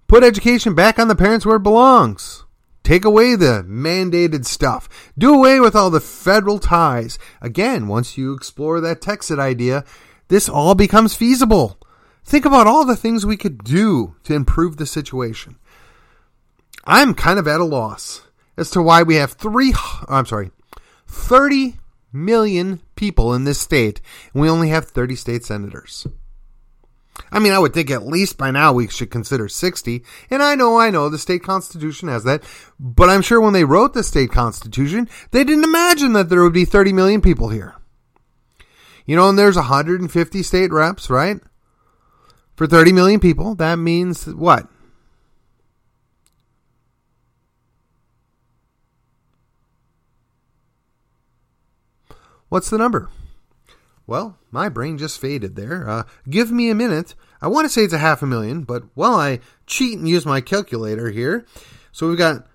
Put 0.07 0.23
education 0.23 0.75
back 0.75 0.99
on 0.99 1.07
the 1.07 1.15
parents 1.15 1.45
where 1.45 1.55
it 1.55 1.63
belongs. 1.63 2.43
Take 2.83 3.05
away 3.05 3.35
the 3.35 3.63
mandated 3.67 4.45
stuff. 4.45 4.89
Do 5.17 5.33
away 5.33 5.59
with 5.59 5.75
all 5.75 5.89
the 5.89 5.99
federal 5.99 6.59
ties. 6.59 7.19
Again, 7.41 7.87
once 7.87 8.17
you 8.17 8.33
explore 8.33 8.81
that 8.81 9.01
Texit 9.01 9.39
idea, 9.39 9.85
this 10.29 10.49
all 10.49 10.75
becomes 10.75 11.15
feasible. 11.15 11.77
Think 12.23 12.45
about 12.45 12.67
all 12.67 12.85
the 12.85 12.95
things 12.95 13.25
we 13.25 13.37
could 13.37 13.63
do 13.63 14.15
to 14.23 14.33
improve 14.33 14.77
the 14.77 14.85
situation. 14.85 15.57
I'm 16.85 17.13
kind 17.13 17.37
of 17.37 17.47
at 17.47 17.59
a 17.59 17.65
loss 17.65 18.21
as 18.57 18.71
to 18.71 18.81
why 18.81 19.03
we 19.03 19.15
have 19.15 19.33
three, 19.33 19.73
I'm 20.07 20.25
sorry, 20.25 20.51
30 21.07 21.77
million 22.11 22.81
people 22.95 23.33
in 23.33 23.43
this 23.43 23.59
state, 23.59 24.01
and 24.33 24.41
we 24.41 24.49
only 24.49 24.69
have 24.69 24.85
30 24.85 25.15
state 25.15 25.43
senators. 25.43 26.07
I 27.31 27.39
mean, 27.39 27.53
I 27.53 27.59
would 27.59 27.73
think 27.73 27.91
at 27.91 28.05
least 28.05 28.37
by 28.37 28.51
now 28.51 28.73
we 28.73 28.87
should 28.87 29.11
consider 29.11 29.47
60. 29.47 30.03
And 30.29 30.41
I 30.41 30.55
know, 30.55 30.79
I 30.79 30.89
know 30.89 31.09
the 31.09 31.17
state 31.17 31.43
constitution 31.43 32.07
has 32.07 32.23
that. 32.23 32.43
But 32.79 33.09
I'm 33.09 33.21
sure 33.21 33.41
when 33.41 33.53
they 33.53 33.63
wrote 33.63 33.93
the 33.93 34.03
state 34.03 34.31
constitution, 34.31 35.09
they 35.31 35.43
didn't 35.43 35.63
imagine 35.63 36.13
that 36.13 36.29
there 36.29 36.43
would 36.43 36.53
be 36.53 36.65
30 36.65 36.93
million 36.93 37.21
people 37.21 37.49
here. 37.49 37.75
You 39.05 39.15
know, 39.15 39.29
and 39.29 39.37
there's 39.37 39.55
150 39.55 40.43
state 40.43 40.71
reps, 40.71 41.09
right? 41.09 41.39
For 42.55 42.67
30 42.67 42.93
million 42.93 43.19
people, 43.19 43.55
that 43.55 43.75
means 43.75 44.27
what? 44.27 44.67
What's 52.49 52.69
the 52.69 52.77
number? 52.77 53.09
Well, 54.11 54.37
my 54.51 54.67
brain 54.67 54.97
just 54.97 55.21
faded 55.21 55.55
there. 55.55 55.89
Uh, 55.89 56.03
give 56.29 56.51
me 56.51 56.69
a 56.69 56.75
minute. 56.75 57.15
I 57.41 57.47
want 57.47 57.63
to 57.63 57.69
say 57.69 57.83
it's 57.83 57.93
a 57.93 57.97
half 57.97 58.21
a 58.21 58.27
million, 58.27 58.63
but 58.63 58.83
while 58.93 59.15
I 59.15 59.39
cheat 59.67 59.97
and 59.97 60.05
use 60.05 60.25
my 60.25 60.41
calculator 60.41 61.11
here, 61.11 61.45
so 61.93 62.09
we've 62.09 62.17
got 62.17 62.45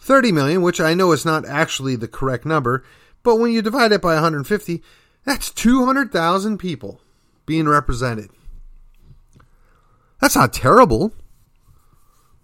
30 0.00 0.32
million, 0.32 0.60
which 0.60 0.80
I 0.80 0.94
know 0.94 1.12
is 1.12 1.24
not 1.24 1.46
actually 1.46 1.94
the 1.94 2.08
correct 2.08 2.44
number, 2.44 2.82
but 3.22 3.36
when 3.36 3.52
you 3.52 3.62
divide 3.62 3.92
it 3.92 4.02
by 4.02 4.14
150, 4.14 4.82
that's 5.24 5.52
200,000 5.52 6.58
people 6.58 7.00
being 7.46 7.68
represented. 7.68 8.30
That's 10.20 10.34
not 10.34 10.52
terrible. 10.52 11.14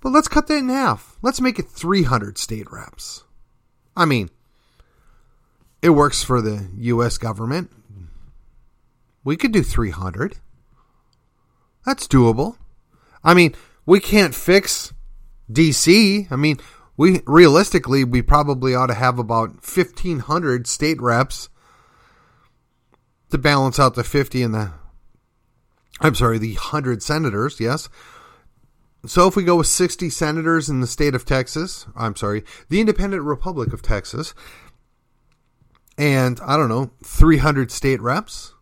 But 0.00 0.12
let's 0.12 0.28
cut 0.28 0.46
that 0.46 0.58
in 0.58 0.68
half. 0.68 1.18
Let's 1.22 1.40
make 1.40 1.58
it 1.58 1.66
300 1.66 2.38
state 2.38 2.70
reps. 2.70 3.24
I 3.96 4.04
mean, 4.04 4.30
it 5.82 5.90
works 5.90 6.22
for 6.22 6.40
the 6.40 6.68
U.S. 6.76 7.18
government. 7.18 7.72
We 9.24 9.36
could 9.36 9.52
do 9.52 9.62
300. 9.62 10.36
That's 11.84 12.06
doable. 12.06 12.56
I 13.22 13.34
mean, 13.34 13.54
we 13.86 14.00
can't 14.00 14.34
fix 14.34 14.92
DC. 15.50 16.30
I 16.30 16.36
mean, 16.36 16.58
we 16.96 17.20
realistically 17.26 18.04
we 18.04 18.22
probably 18.22 18.74
ought 18.74 18.86
to 18.86 18.94
have 18.94 19.18
about 19.18 19.66
1500 19.66 20.66
state 20.66 21.00
reps 21.00 21.48
to 23.30 23.38
balance 23.38 23.78
out 23.78 23.94
the 23.94 24.04
50 24.04 24.42
and 24.42 24.54
the 24.54 24.72
I'm 26.00 26.14
sorry, 26.14 26.38
the 26.38 26.54
100 26.54 27.02
senators, 27.02 27.60
yes. 27.60 27.88
So 29.06 29.26
if 29.26 29.36
we 29.36 29.44
go 29.44 29.56
with 29.56 29.66
60 29.66 30.10
senators 30.10 30.68
in 30.68 30.80
the 30.80 30.86
state 30.86 31.14
of 31.14 31.24
Texas, 31.24 31.86
I'm 31.94 32.16
sorry, 32.16 32.44
the 32.68 32.80
independent 32.80 33.22
republic 33.22 33.72
of 33.72 33.82
Texas, 33.82 34.34
and 35.98 36.40
I 36.40 36.56
don't 36.56 36.68
know, 36.68 36.90
300 37.04 37.70
state 37.70 38.00
reps. 38.00 38.54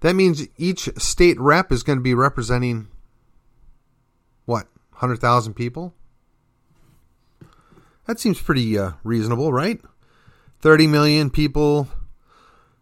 That 0.00 0.14
means 0.14 0.46
each 0.56 0.88
state 0.98 1.38
rep 1.38 1.72
is 1.72 1.82
going 1.82 1.98
to 1.98 2.02
be 2.02 2.14
representing 2.14 2.88
what, 4.44 4.66
100,000 4.92 5.54
people? 5.54 5.94
That 8.06 8.18
seems 8.18 8.40
pretty 8.40 8.78
uh, 8.78 8.92
reasonable, 9.04 9.52
right? 9.52 9.80
30 10.60 10.86
million 10.86 11.30
people 11.30 11.88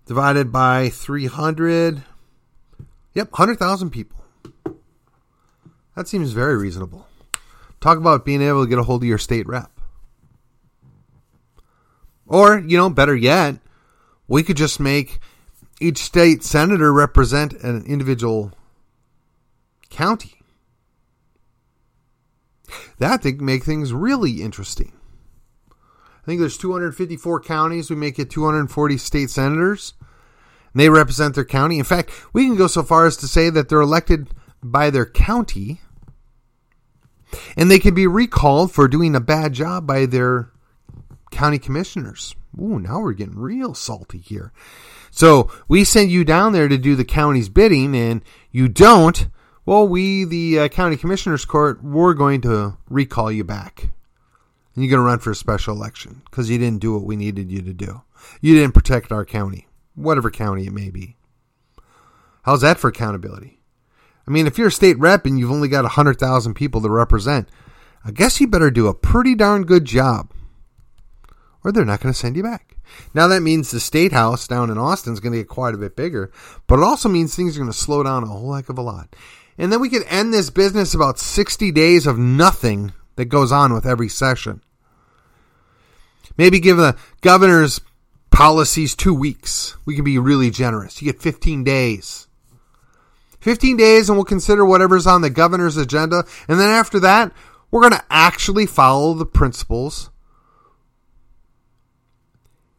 divided 0.07 0.53
by 0.53 0.89
300. 0.91 2.05
Yep, 3.15 3.33
100,000 3.33 3.91
people. 3.91 4.25
That 5.97 6.07
seems 6.07 6.33
very 6.33 6.57
reasonable. 6.57 7.09
Talk 7.81 7.99
about 7.99 8.25
being 8.25 8.43
able 8.43 8.65
to 8.65 8.69
get 8.69 8.79
a 8.79 8.85
hold 8.85 9.03
of 9.03 9.09
your 9.09 9.19
state 9.19 9.47
rep. 9.47 9.71
Or, 12.27 12.59
you 12.59 12.77
know, 12.77 12.91
better 12.91 13.17
yet, 13.17 13.57
we 14.29 14.43
could 14.43 14.57
just 14.57 14.79
make 14.79 15.19
each 15.81 15.99
state 15.99 16.43
senator 16.43 16.93
represent 16.93 17.53
an 17.55 17.85
individual 17.87 18.53
county. 19.91 20.37
That 22.99 23.25
would 23.25 23.41
make 23.41 23.65
things 23.65 23.93
really 23.93 24.43
interesting. 24.43 24.93
I 25.71 26.25
think 26.27 26.41
there's 26.41 26.59
254 26.59 27.41
counties. 27.41 27.91
We 27.91 27.97
make 27.97 28.19
it 28.19 28.31
240 28.31 28.99
state 28.99 29.31
senators. 29.31 29.95
And 30.73 30.81
they 30.81 30.89
represent 30.89 31.35
their 31.35 31.45
county. 31.45 31.79
In 31.79 31.85
fact, 31.85 32.11
we 32.33 32.47
can 32.47 32.57
go 32.57 32.67
so 32.67 32.83
far 32.83 33.07
as 33.07 33.17
to 33.19 33.29
say 33.29 33.51
that 33.51 33.69
they're 33.69 33.81
elected 33.81 34.31
by 34.63 34.91
their 34.91 35.07
county. 35.07 35.81
And 37.57 37.71
they 37.71 37.79
can 37.79 37.95
be 37.95 38.07
recalled 38.07 38.73
for 38.73 38.89
doing 38.89 39.15
a 39.15 39.21
bad 39.21 39.53
job 39.53 39.87
by 39.87 40.07
their 40.07 40.51
county 41.31 41.59
commissioners. 41.59 42.35
Ooh, 42.61 42.81
now 42.81 43.01
we're 43.01 43.13
getting 43.13 43.39
real 43.39 43.75
salty 43.75 44.19
here. 44.19 44.53
So 45.17 45.51
we 45.67 45.83
send 45.85 46.11
you 46.11 46.25
down 46.25 46.53
there 46.53 46.69
to 46.69 46.77
do 46.77 46.95
the 46.95 47.03
county's 47.03 47.49
bidding, 47.49 47.97
and 47.97 48.21
you 48.51 48.69
don't. 48.69 49.29
Well, 49.65 49.89
we, 49.89 50.25
the 50.25 50.59
uh, 50.59 50.69
county 50.69 50.99
commissioners 50.99 51.47
court, 51.47 51.83
we're 51.83 52.13
going 52.13 52.43
to 52.43 52.77
recall 52.91 53.33
you 53.33 53.43
back. 53.43 53.85
And 54.75 54.85
you're 54.85 54.91
going 54.91 55.01
to 55.01 55.07
run 55.07 55.21
for 55.21 55.31
a 55.31 55.35
special 55.35 55.75
election 55.75 56.21
because 56.27 56.51
you 56.51 56.59
didn't 56.59 56.83
do 56.83 56.93
what 56.93 57.05
we 57.05 57.17
needed 57.17 57.51
you 57.51 57.63
to 57.63 57.73
do. 57.73 58.03
You 58.43 58.57
didn't 58.57 58.75
protect 58.75 59.11
our 59.11 59.25
county, 59.25 59.67
whatever 59.95 60.31
county 60.31 60.67
it 60.67 60.73
may 60.75 60.91
be. 60.91 61.17
How's 62.43 62.61
that 62.61 62.79
for 62.79 62.89
accountability? 62.89 63.63
I 64.29 64.31
mean, 64.31 64.47
if 64.47 64.59
you're 64.59 64.69
a 64.69 64.73
state 64.73 64.99
rep 64.99 65.25
and 65.25 65.39
you've 65.39 65.51
only 65.51 65.69
got 65.69 65.85
100,000 65.85 66.53
people 66.53 66.83
to 66.83 66.91
represent, 66.91 67.49
I 68.05 68.11
guess 68.11 68.39
you 68.39 68.49
better 68.49 68.71
do 68.71 68.87
a 68.87 68.95
pretty 68.95 69.35
darn 69.35 69.65
good 69.65 69.87
job 69.87 70.31
or 71.65 71.73
they're 71.73 71.87
not 71.87 72.01
going 72.01 72.13
to 72.13 72.19
send 72.19 72.37
you 72.37 72.43
back. 72.43 72.76
Now 73.15 73.29
that 73.29 73.43
means 73.43 73.71
the 73.71 73.81
state 73.81 74.13
house 74.13 74.47
down 74.47 74.71
in 74.71 74.79
Austin 74.79 75.13
is 75.13 75.21
going 75.21 75.33
to 75.33 75.39
get 75.39 75.49
quite 75.49 75.75
a 75.75 75.79
bit 75.79 75.97
bigger, 75.97 76.31
but 76.67 76.79
it 76.79 76.85
also 76.85 77.09
means 77.09 77.35
things 77.35 77.57
are 77.57 77.61
going 77.61 77.73
to 77.73 77.77
slow 77.77 78.03
down 78.03 78.23
a 78.23 78.27
whole 78.27 78.55
heck 78.55 78.69
of 78.69 78.79
a 78.79 78.83
lot. 78.83 79.15
And 79.59 79.73
then 79.73 79.81
we 79.81 79.89
could 79.89 80.05
end 80.09 80.33
this 80.33 80.51
business 80.51 80.95
about 80.95 81.19
60 81.19 81.73
days 81.73 82.07
of 82.07 82.19
nothing 82.19 82.93
that 83.17 83.27
goes 83.27 83.53
on 83.53 83.73
with 83.73 83.87
every 83.87 84.09
session. 84.09 84.61
Maybe 86.37 86.61
give 86.61 86.77
the 86.77 86.97
governor's 87.23 87.81
policies 88.31 88.95
two 88.95 89.15
weeks. 89.15 89.77
We 89.87 89.95
can 89.95 90.05
be 90.05 90.19
really 90.19 90.51
generous. 90.51 91.01
You 91.01 91.11
get 91.11 91.23
15 91.23 91.65
days. 91.65 92.29
15 93.41 93.77
days 93.77 94.09
and 94.09 94.19
we'll 94.19 94.25
consider 94.25 94.65
whatever's 94.65 95.07
on 95.07 95.23
the 95.23 95.31
governor's 95.31 95.77
agenda. 95.77 96.25
And 96.49 96.61
then 96.61 96.69
after 96.69 97.01
that, 97.01 97.33
we're 97.71 97.81
going 97.81 97.93
to 97.93 98.05
actually 98.11 98.67
follow 98.67 99.15
the 99.15 99.25
principles 99.25 100.11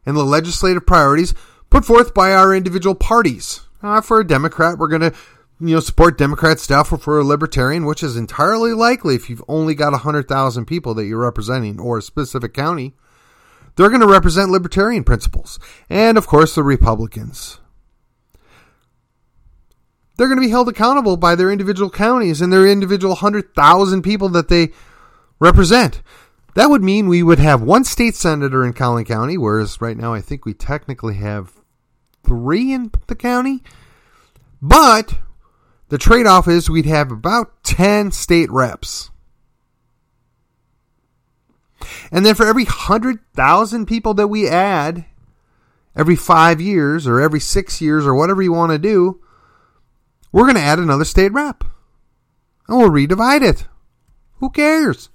and 0.08 0.16
the 0.16 0.24
legislative 0.24 0.86
priorities 0.86 1.34
put 1.68 1.84
forth 1.84 2.14
by 2.14 2.32
our 2.32 2.54
individual 2.54 2.94
parties. 2.94 3.60
Uh, 3.82 4.00
for 4.00 4.18
a 4.18 4.26
Democrat, 4.26 4.78
we're 4.78 4.88
going 4.88 5.02
to 5.02 5.12
you 5.60 5.74
know 5.74 5.80
support 5.80 6.16
Democrat 6.16 6.58
stuff, 6.58 6.90
or 6.90 6.96
for 6.96 7.18
a 7.18 7.24
Libertarian, 7.24 7.84
which 7.84 8.02
is 8.02 8.16
entirely 8.16 8.72
likely 8.72 9.14
if 9.14 9.28
you've 9.28 9.44
only 9.48 9.74
got 9.74 9.92
100,000 9.92 10.64
people 10.64 10.94
that 10.94 11.04
you're 11.04 11.18
representing 11.18 11.78
or 11.78 11.98
a 11.98 12.02
specific 12.02 12.54
county, 12.54 12.94
they're 13.76 13.90
going 13.90 14.00
to 14.00 14.06
represent 14.06 14.50
Libertarian 14.50 15.04
principles. 15.04 15.58
And 15.90 16.16
of 16.16 16.26
course, 16.26 16.54
the 16.54 16.62
Republicans. 16.62 17.60
They're 20.16 20.26
going 20.26 20.40
to 20.40 20.46
be 20.46 20.50
held 20.50 20.70
accountable 20.70 21.18
by 21.18 21.34
their 21.34 21.52
individual 21.52 21.90
counties 21.90 22.40
and 22.40 22.50
their 22.50 22.66
individual 22.66 23.12
100,000 23.12 24.02
people 24.02 24.30
that 24.30 24.48
they 24.48 24.70
represent. 25.38 26.00
That 26.58 26.70
would 26.70 26.82
mean 26.82 27.06
we 27.06 27.22
would 27.22 27.38
have 27.38 27.62
one 27.62 27.84
state 27.84 28.16
senator 28.16 28.66
in 28.66 28.72
Collin 28.72 29.04
County, 29.04 29.38
whereas 29.38 29.80
right 29.80 29.96
now 29.96 30.12
I 30.12 30.20
think 30.20 30.44
we 30.44 30.54
technically 30.54 31.14
have 31.14 31.52
three 32.24 32.72
in 32.72 32.90
the 33.06 33.14
county. 33.14 33.62
But 34.60 35.20
the 35.88 35.98
trade 35.98 36.26
off 36.26 36.48
is 36.48 36.68
we'd 36.68 36.84
have 36.84 37.12
about 37.12 37.62
10 37.62 38.10
state 38.10 38.50
reps. 38.50 39.10
And 42.10 42.26
then 42.26 42.34
for 42.34 42.44
every 42.44 42.64
100,000 42.64 43.86
people 43.86 44.14
that 44.14 44.26
we 44.26 44.48
add 44.48 45.04
every 45.94 46.16
five 46.16 46.60
years 46.60 47.06
or 47.06 47.20
every 47.20 47.38
six 47.38 47.80
years 47.80 48.04
or 48.04 48.16
whatever 48.16 48.42
you 48.42 48.52
want 48.52 48.72
to 48.72 48.78
do, 48.80 49.20
we're 50.32 50.42
going 50.42 50.56
to 50.56 50.60
add 50.60 50.80
another 50.80 51.04
state 51.04 51.32
rep. 51.32 51.62
And 52.66 52.78
we'll 52.78 52.90
redivide 52.90 53.42
it. 53.42 53.68
Who 54.38 54.50
cares? 54.50 55.08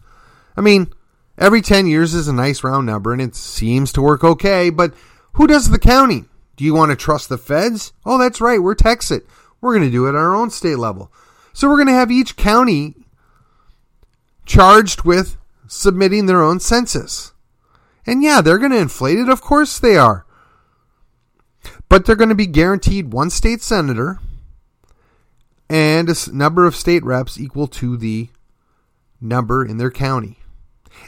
I 0.56 0.62
mean, 0.62 0.93
every 1.38 1.62
10 1.62 1.88
years 1.88 2.13
is 2.13 2.28
a 2.28 2.34
nice 2.34 2.63
round 2.63 2.86
number 2.86 3.13
and 3.13 3.22
it 3.22 3.36
seems 3.36 3.91
to 3.93 4.02
work 4.02 4.24
okay, 4.24 4.69
but 4.69 4.93
who 5.34 5.48
does 5.48 5.69
the 5.69 5.80
counting? 5.80 6.30
Do 6.56 6.63
you 6.63 6.74
want 6.74 6.91
to 6.91 6.96
trust 6.96 7.30
the 7.30 7.38
feds? 7.38 7.93
Oh, 8.06 8.17
that's 8.17 8.41
right. 8.41 8.62
We're 8.62 8.76
Texas. 8.76 9.22
We're 9.60 9.74
going 9.74 9.89
to 9.89 9.91
do 9.91 10.06
it 10.06 10.10
at 10.10 10.15
our 10.15 10.36
own 10.36 10.50
state 10.50 10.78
level. 10.78 11.12
So 11.54 11.67
we're 11.67 11.78
going 11.78 11.88
to 11.88 11.93
have 11.93 12.12
each 12.12 12.36
county 12.36 12.96
charged 14.46 15.04
with 15.04 15.38
submitting 15.67 16.26
their 16.26 16.41
own 16.41 16.60
census. 16.60 17.34
And 18.06 18.22
yeah, 18.22 18.41
they're 18.41 18.58
going 18.58 18.72
to 18.72 18.78
inflate 18.78 19.17
it. 19.17 19.30
Of 19.30 19.41
course 19.41 19.80
they 19.80 19.96
are. 19.96 20.26
But 21.89 22.06
they're 22.06 22.15
going 22.15 22.30
to 22.30 22.36
be 22.36 22.48
guaranteed 22.48 23.13
one 23.13 23.30
state 23.30 23.62
senator 23.62 24.19
and 25.69 26.10
a 26.10 26.15
number 26.32 26.65
of 26.65 26.76
state 26.76 27.04
reps 27.04 27.39
equal 27.39 27.67
to 27.67 27.98
the 27.98 28.30
number 29.22 29.65
in 29.65 29.78
their 29.78 29.91
county. 29.91 30.39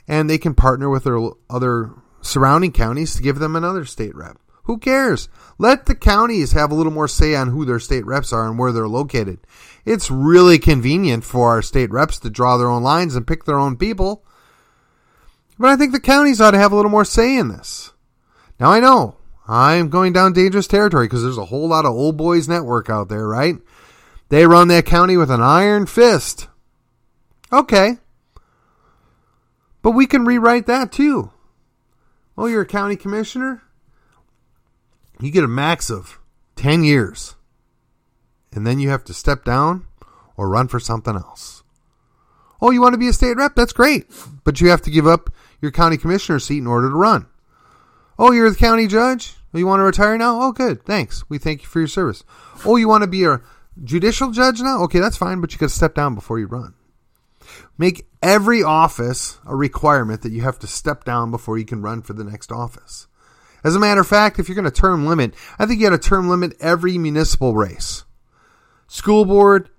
And 0.08 0.30
they 0.30 0.38
can 0.38 0.56
partner 0.56 0.90
with 0.90 1.04
their 1.04 1.20
other 1.50 1.92
surrounding 2.22 2.72
counties 2.72 3.16
to 3.16 3.22
give 3.22 3.40
them 3.40 3.56
another 3.56 3.86
state 3.86 4.16
rep. 4.16 4.38
Who 4.64 4.80
cares? 4.80 5.30
Let 5.60 5.86
the 5.86 5.94
counties 5.94 6.54
have 6.54 6.72
a 6.72 6.76
little 6.76 6.92
more 6.92 7.08
say 7.08 7.36
on 7.36 7.50
who 7.50 7.66
their 7.66 7.80
state 7.80 8.06
reps 8.06 8.34
are 8.34 8.48
and 8.48 8.58
where 8.58 8.72
they're 8.72 8.88
located. 8.88 9.40
It's 9.86 10.10
really 10.10 10.58
convenient 10.58 11.24
for 11.24 11.50
our 11.52 11.62
state 11.62 11.92
reps 11.92 12.20
to 12.20 12.32
draw 12.32 12.58
their 12.58 12.70
own 12.70 12.82
lines 12.82 13.16
and 13.16 13.28
pick 13.28 13.46
their 13.46 13.60
own 13.60 13.78
people. 13.78 14.26
But 15.60 15.70
I 15.70 15.76
think 15.76 15.92
the 15.92 16.00
counties 16.00 16.42
ought 16.42 16.52
to 16.52 16.58
have 16.58 16.72
a 16.72 16.76
little 16.76 16.92
more 16.92 17.06
say 17.06 17.38
in 17.38 17.50
this. 17.50 17.94
Now 18.60 18.72
I 18.72 18.80
know 18.80 19.18
I'm 19.48 19.90
going 19.90 20.14
down 20.14 20.34
dangerous 20.34 20.68
territory 20.68 21.06
because 21.06 21.22
there's 21.22 21.38
a 21.38 21.46
whole 21.46 21.68
lot 21.68 21.86
of 21.86 21.92
old 21.92 22.18
boys 22.18 22.50
network 22.50 22.90
out 22.90 23.08
there, 23.08 23.28
right? 23.28 23.56
They 24.30 24.48
run 24.48 24.68
that 24.70 24.88
county 24.88 25.18
with 25.18 25.30
an 25.30 25.42
iron 25.42 25.86
fist. 25.86 26.48
Okay. 27.54 28.00
But 29.86 29.92
we 29.92 30.08
can 30.08 30.26
rewrite 30.26 30.66
that 30.66 30.92
too. 30.92 31.32
Oh, 32.36 32.48
you're 32.48 32.64
a 32.64 32.66
county 32.66 32.96
commissioner? 32.96 33.62
You 35.20 35.30
get 35.30 35.44
a 35.44 35.48
max 35.48 35.92
of 35.92 36.18
10 36.56 36.84
years. 36.84 37.36
And 38.52 38.66
then 38.66 38.80
you 38.80 38.90
have 38.90 39.04
to 39.04 39.14
step 39.14 39.46
down 39.46 39.86
or 40.38 40.50
run 40.50 40.70
for 40.70 40.80
something 40.80 41.14
else. 41.14 41.62
Oh, 42.60 42.72
you 42.72 42.82
want 42.82 42.94
to 42.94 42.98
be 42.98 43.10
a 43.10 43.14
state 43.14 43.38
rep? 43.38 43.54
That's 43.54 43.74
great. 43.74 44.08
But 44.44 44.60
you 44.60 44.70
have 44.70 44.82
to 44.82 44.90
give 44.90 45.06
up 45.06 45.32
your 45.62 45.70
county 45.70 45.98
commissioner 45.98 46.40
seat 46.40 46.58
in 46.58 46.66
order 46.66 46.90
to 46.90 46.96
run. 46.96 47.28
Oh, 48.18 48.32
you're 48.32 48.50
the 48.50 48.56
county 48.56 48.88
judge? 48.88 49.36
Oh, 49.54 49.60
you 49.60 49.68
want 49.68 49.82
to 49.82 49.84
retire 49.84 50.18
now? 50.18 50.42
Oh, 50.42 50.52
good. 50.52 50.84
Thanks. 50.84 51.30
We 51.30 51.38
thank 51.38 51.62
you 51.62 51.68
for 51.68 51.78
your 51.78 51.88
service. 51.88 52.24
Oh, 52.66 52.76
you 52.76 52.88
want 52.88 53.04
to 53.04 53.08
be 53.08 53.24
a 53.24 53.40
judicial 53.84 54.32
judge 54.32 54.62
now? 54.62 54.82
Okay, 54.86 55.00
that's 55.00 55.16
fine, 55.16 55.42
but 55.42 55.54
you 55.54 55.60
got 55.60 55.70
to 55.70 55.76
step 55.76 55.94
down 55.94 56.16
before 56.16 56.40
you 56.40 56.48
run. 56.48 56.74
Make 57.78 58.08
every 58.22 58.64
office 58.64 59.40
a 59.46 59.56
requirement 59.56 60.22
that 60.22 60.32
you 60.32 60.42
have 60.42 60.60
to 60.60 60.68
step 60.68 61.04
down 61.04 61.32
before 61.32 61.58
you 61.58 61.66
can 61.66 61.82
run 61.82 62.02
for 62.02 62.14
the 62.14 62.24
next 62.24 62.52
office. 62.52 63.08
As 63.64 63.76
a 63.76 63.80
matter 63.80 64.02
of 64.02 64.08
fact, 64.08 64.38
if 64.38 64.48
you're 64.48 64.56
going 64.56 64.66
to 64.66 64.72
term 64.72 65.08
limit, 65.08 65.34
I 65.58 65.66
think 65.66 65.80
you 65.80 65.90
got 65.90 66.00
to 66.00 66.10
term 66.10 66.30
limit 66.30 66.56
every 66.60 66.98
municipal 66.98 67.56
race, 67.56 68.06
school 68.88 69.26
board, 69.26 69.70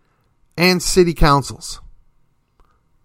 and 0.56 0.82
city 0.82 1.14
councils. 1.14 1.80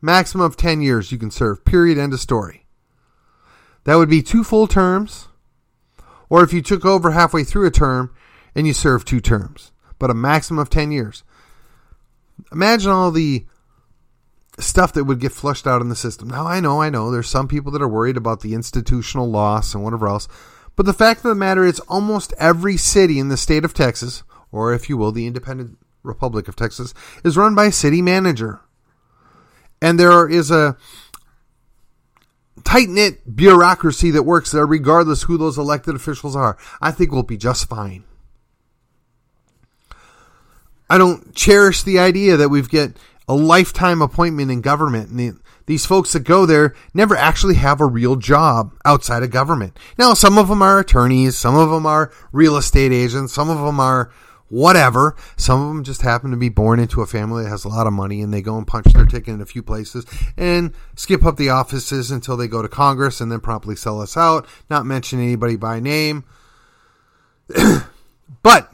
Maximum 0.02 0.46
of 0.46 0.58
10 0.58 0.82
years 0.82 1.12
you 1.12 1.20
can 1.20 1.30
serve, 1.30 1.64
period, 1.66 2.00
end 2.00 2.14
of 2.14 2.20
story. 2.20 2.66
That 3.84 3.96
would 3.96 4.10
be 4.10 4.24
two 4.24 4.44
full 4.44 4.68
terms, 4.68 5.28
or 6.30 6.44
if 6.44 6.52
you 6.52 6.62
took 6.62 6.86
over 6.86 7.12
halfway 7.12 7.44
through 7.44 7.68
a 7.68 7.72
term 7.72 8.14
and 8.56 8.66
you 8.66 8.74
served 8.74 9.08
two 9.08 9.20
terms, 9.20 9.72
but 10.00 10.10
a 10.10 10.16
maximum 10.16 10.60
of 10.60 10.70
10 10.70 10.92
years. 10.92 11.24
Imagine 12.52 12.92
all 12.92 13.12
the 13.12 13.46
stuff 14.62 14.94
that 14.94 15.04
would 15.04 15.20
get 15.20 15.32
flushed 15.32 15.68
out 15.68 15.82
in 15.82 15.90
the 15.90 15.96
system. 15.96 16.30
Now, 16.30 16.46
I 16.46 16.60
know, 16.60 16.82
I 16.82 16.90
know, 16.90 17.12
there's 17.12 17.30
some 17.30 17.48
people 17.48 17.72
that 17.72 17.82
are 17.82 17.88
worried 17.88 18.18
about 18.18 18.42
the 18.42 18.54
institutional 18.54 19.30
loss 19.30 19.74
and 19.74 19.84
whatever 19.84 20.08
else, 20.08 20.28
but 20.76 20.86
the 20.86 20.94
fact 20.94 21.20
of 21.20 21.30
the 21.30 21.36
matter 21.36 21.66
is, 21.66 21.80
almost 21.82 22.34
every 22.38 22.78
city 22.78 23.20
in 23.20 23.30
the 23.30 23.38
state 23.38 23.66
of 23.66 23.74
Texas, 23.74 24.24
or 24.52 24.74
if 24.74 24.90
you 24.90 24.98
will, 24.98 25.12
the 25.12 25.28
independent 25.28 25.78
Republic 26.04 26.48
of 26.48 26.56
Texas, 26.56 26.94
is 27.24 27.38
run 27.38 27.56
by 27.56 27.66
a 27.66 27.72
city 27.72 28.02
manager. 28.02 28.62
And 29.82 30.00
there 30.00 30.30
is 30.30 30.52
a 30.52 30.78
tight 32.64 32.90
knit 32.90 33.36
bureaucracy 33.36 34.12
that 34.12 34.24
works 34.24 34.52
there, 34.52 34.66
regardless 34.66 35.24
who 35.24 35.38
those 35.38 35.58
elected 35.58 35.96
officials 35.96 36.36
are. 36.36 36.58
I 36.82 36.92
think 36.92 37.12
we'll 37.12 37.24
be 37.24 37.38
just 37.38 37.68
fine. 37.68 38.04
I 40.90 40.98
don't 40.98 41.34
cherish 41.34 41.84
the 41.84 42.00
idea 42.00 42.38
that 42.38 42.50
we've 42.50 42.70
get 42.70 42.98
a 43.32 43.36
lifetime 43.36 44.02
appointment 44.02 44.52
in 44.52 44.60
government. 44.60 45.10
And 45.10 45.18
the, 45.18 45.40
these 45.66 45.86
folks 45.86 46.12
that 46.12 46.26
go 46.26 46.46
there 46.46 46.76
never 46.94 47.16
actually 47.16 47.56
have 47.56 47.80
a 47.80 47.86
real 47.86 48.18
job 48.18 48.74
outside 48.84 49.24
of 49.24 49.32
government. 49.32 49.80
Now, 49.98 50.14
some 50.14 50.38
of 50.38 50.50
them 50.50 50.62
are 50.62 50.80
attorneys, 50.80 51.38
some 51.38 51.56
of 51.56 51.70
them 51.70 51.86
are 51.86 52.12
real 52.34 52.58
estate 52.58 52.92
agents, 52.92 53.32
some 53.32 53.50
of 53.50 53.60
them 53.60 53.80
are 53.80 54.12
whatever. 54.50 55.16
Some 55.38 55.62
of 55.62 55.68
them 55.70 55.86
just 55.86 56.02
happen 56.02 56.32
to 56.32 56.38
be 56.38 56.50
born 56.50 56.82
into 56.82 57.02
a 57.02 57.08
family 57.08 57.44
that 57.44 57.50
has 57.50 57.64
a 57.64 57.70
lot 57.70 57.88
of 57.88 57.94
money 57.94 58.20
and 58.20 58.34
they 58.34 58.42
go 58.42 58.58
and 58.58 58.68
punch 58.68 58.88
their 58.88 59.06
ticket 59.06 59.34
in 59.34 59.40
a 59.40 59.46
few 59.46 59.64
places 59.64 60.06
and 60.36 60.74
skip 60.98 61.26
up 61.26 61.38
the 61.38 61.52
offices 61.52 62.12
until 62.12 62.36
they 62.36 62.50
go 62.50 62.62
to 62.62 62.68
Congress 62.68 63.22
and 63.22 63.32
then 63.32 63.40
promptly 63.40 63.78
sell 63.78 64.02
us 64.02 64.18
out, 64.18 64.46
not 64.70 64.86
mention 64.86 65.22
anybody 65.22 65.56
by 65.56 65.80
name. 65.80 66.26
but 68.44 68.74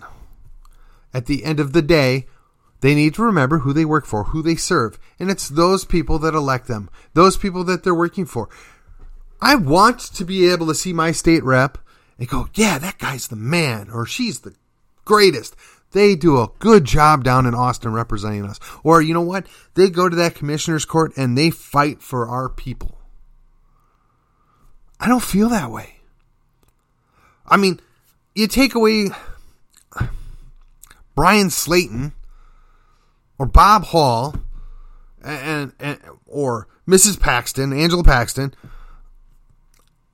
at 1.13 1.27
the 1.27 1.45
end 1.45 1.59
of 1.59 1.73
the 1.73 1.83
day, 1.83 2.25
they 2.81 2.93
need 2.93 3.15
to 3.15 3.23
remember 3.23 3.59
who 3.59 3.73
they 3.73 3.85
work 3.85 4.05
for, 4.05 4.25
who 4.25 4.41
they 4.41 4.55
serve. 4.55 4.99
And 5.19 5.29
it's 5.29 5.49
those 5.49 5.85
people 5.85 6.19
that 6.19 6.33
elect 6.33 6.67
them, 6.67 6.89
those 7.13 7.37
people 7.37 7.63
that 7.65 7.83
they're 7.83 7.95
working 7.95 8.25
for. 8.25 8.49
I 9.41 9.55
want 9.55 9.99
to 9.99 10.25
be 10.25 10.49
able 10.49 10.67
to 10.67 10.75
see 10.75 10.93
my 10.93 11.11
state 11.11 11.43
rep 11.43 11.77
and 12.17 12.27
go, 12.27 12.49
yeah, 12.53 12.77
that 12.79 12.97
guy's 12.97 13.27
the 13.27 13.35
man 13.35 13.89
or 13.91 14.05
she's 14.05 14.41
the 14.41 14.55
greatest. 15.05 15.55
They 15.91 16.15
do 16.15 16.39
a 16.39 16.49
good 16.59 16.85
job 16.85 17.23
down 17.23 17.45
in 17.45 17.55
Austin 17.55 17.93
representing 17.93 18.45
us. 18.45 18.59
Or 18.83 19.01
you 19.01 19.13
know 19.13 19.21
what? 19.21 19.47
They 19.75 19.89
go 19.89 20.09
to 20.09 20.15
that 20.17 20.35
commissioner's 20.35 20.85
court 20.85 21.13
and 21.15 21.37
they 21.37 21.49
fight 21.49 22.01
for 22.01 22.27
our 22.27 22.49
people. 22.49 22.97
I 24.99 25.07
don't 25.07 25.23
feel 25.23 25.49
that 25.49 25.71
way. 25.71 25.95
I 27.45 27.57
mean, 27.57 27.79
you 28.35 28.47
take 28.47 28.75
away 28.75 29.07
Bryan 31.15 31.47
Slaton 31.47 32.11
or 33.39 33.45
Bob 33.45 33.85
Hall 33.85 34.35
and, 35.23 35.73
and 35.79 35.99
or 36.25 36.67
Mrs. 36.87 37.19
Paxton, 37.19 37.73
Angela 37.73 38.03
Paxton. 38.03 38.53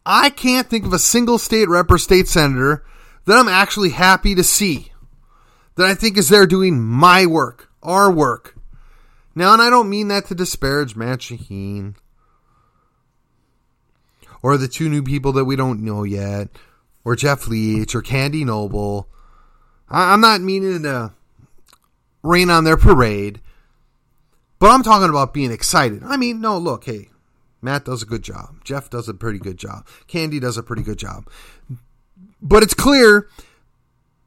I 0.06 0.30
can't 0.30 0.70
think 0.70 0.86
of 0.86 0.94
a 0.94 1.00
single 1.00 1.38
state 1.38 1.70
rep 1.70 1.90
or 1.90 1.98
state 1.98 2.28
senator 2.28 2.84
that 3.26 3.38
I'm 3.38 3.48
actually 3.48 3.92
happy 3.92 4.36
to 4.36 4.44
see, 4.44 4.92
that 5.76 5.86
I 5.86 5.94
think 5.94 6.18
is 6.18 6.30
there 6.30 6.46
doing 6.46 6.82
my 6.82 7.26
work, 7.26 7.70
our 7.82 8.12
work. 8.12 8.56
Now, 9.36 9.54
and 9.54 9.62
I 9.62 9.70
don't 9.70 9.90
mean 9.90 10.10
that 10.10 10.26
to 10.26 10.36
disparage 10.36 10.96
Matt 10.96 11.20
Shaheen 11.20 11.96
or 14.44 14.58
the 14.58 14.68
two 14.68 14.90
new 14.90 15.02
people 15.02 15.32
that 15.32 15.46
we 15.46 15.56
don't 15.56 15.84
know 15.84 16.04
yet, 16.04 16.50
or 17.06 17.16
Jeff 17.16 17.48
Leach 17.48 17.96
or 17.96 18.02
Candy 18.02 18.44
Noble. 18.44 19.08
I, 19.90 20.14
am 20.14 20.22
not 20.22 20.42
meaning 20.42 20.84
to 20.84 21.14
rain 22.24 22.50
on 22.50 22.64
their 22.64 22.78
parade, 22.78 23.42
but 24.60 24.70
I'm 24.72 24.84
talking 24.84 25.10
about 25.10 25.34
being 25.34 25.52
excited. 25.52 26.04
I 26.04 26.18
mean, 26.18 26.42
no, 26.42 26.58
look, 26.58 26.86
hey, 26.86 27.10
Matt 27.62 27.86
does 27.86 28.02
a 28.02 28.06
good 28.08 28.24
job. 28.24 28.64
Jeff 28.64 28.90
does 28.90 29.08
a 29.08 29.14
pretty 29.14 29.40
good 29.40 29.58
job. 29.58 29.86
Candy 30.08 30.40
does 30.40 30.58
a 30.58 30.64
pretty 30.64 30.84
good 30.84 30.98
job. 30.98 31.30
But 32.42 32.64
it's 32.64 32.74
clear 32.74 33.30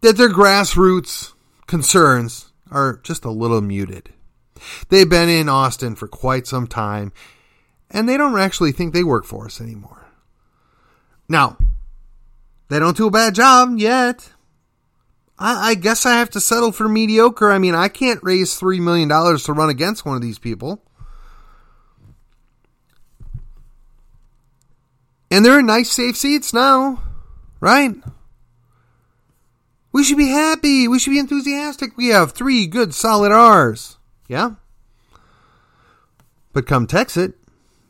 that 0.00 0.16
their 0.16 0.28
grassroots 0.28 1.32
concerns 1.66 2.52
are 2.70 3.00
just 3.02 3.24
a 3.24 3.30
little 3.30 3.60
muted. 3.60 4.10
They've 4.88 5.08
been 5.08 5.28
in 5.28 5.48
Austin 5.48 5.96
for 5.96 6.08
quite 6.08 6.46
some 6.46 6.66
time, 6.66 7.12
and 7.90 8.08
they 8.08 8.16
don't 8.16 8.38
actually 8.38 8.72
think 8.72 8.92
they 8.92 9.04
work 9.04 9.24
for 9.24 9.46
us 9.46 9.60
anymore. 9.60 10.06
Now, 11.28 11.58
they 12.68 12.78
don't 12.78 12.96
do 12.96 13.06
a 13.06 13.10
bad 13.10 13.34
job 13.34 13.74
yet. 13.76 14.32
I, 15.38 15.70
I 15.70 15.74
guess 15.74 16.06
I 16.06 16.18
have 16.18 16.30
to 16.30 16.40
settle 16.40 16.72
for 16.72 16.88
mediocre. 16.88 17.50
I 17.50 17.58
mean, 17.58 17.74
I 17.74 17.88
can't 17.88 18.22
raise 18.22 18.58
$3 18.58 18.80
million 18.80 19.08
to 19.08 19.52
run 19.52 19.68
against 19.68 20.04
one 20.04 20.16
of 20.16 20.22
these 20.22 20.38
people. 20.38 20.82
And 25.30 25.44
they're 25.44 25.58
in 25.58 25.66
nice, 25.66 25.90
safe 25.90 26.16
seats 26.16 26.52
now, 26.52 27.02
right? 27.60 27.94
We 29.92 30.04
should 30.04 30.18
be 30.18 30.28
happy. 30.28 30.88
We 30.88 30.98
should 30.98 31.10
be 31.10 31.18
enthusiastic. 31.18 31.96
We 31.96 32.08
have 32.08 32.32
three 32.32 32.66
good, 32.66 32.94
solid 32.94 33.32
R's. 33.32 33.96
Yeah? 34.28 34.52
But 36.52 36.66
come 36.66 36.86
Texit, 36.86 37.34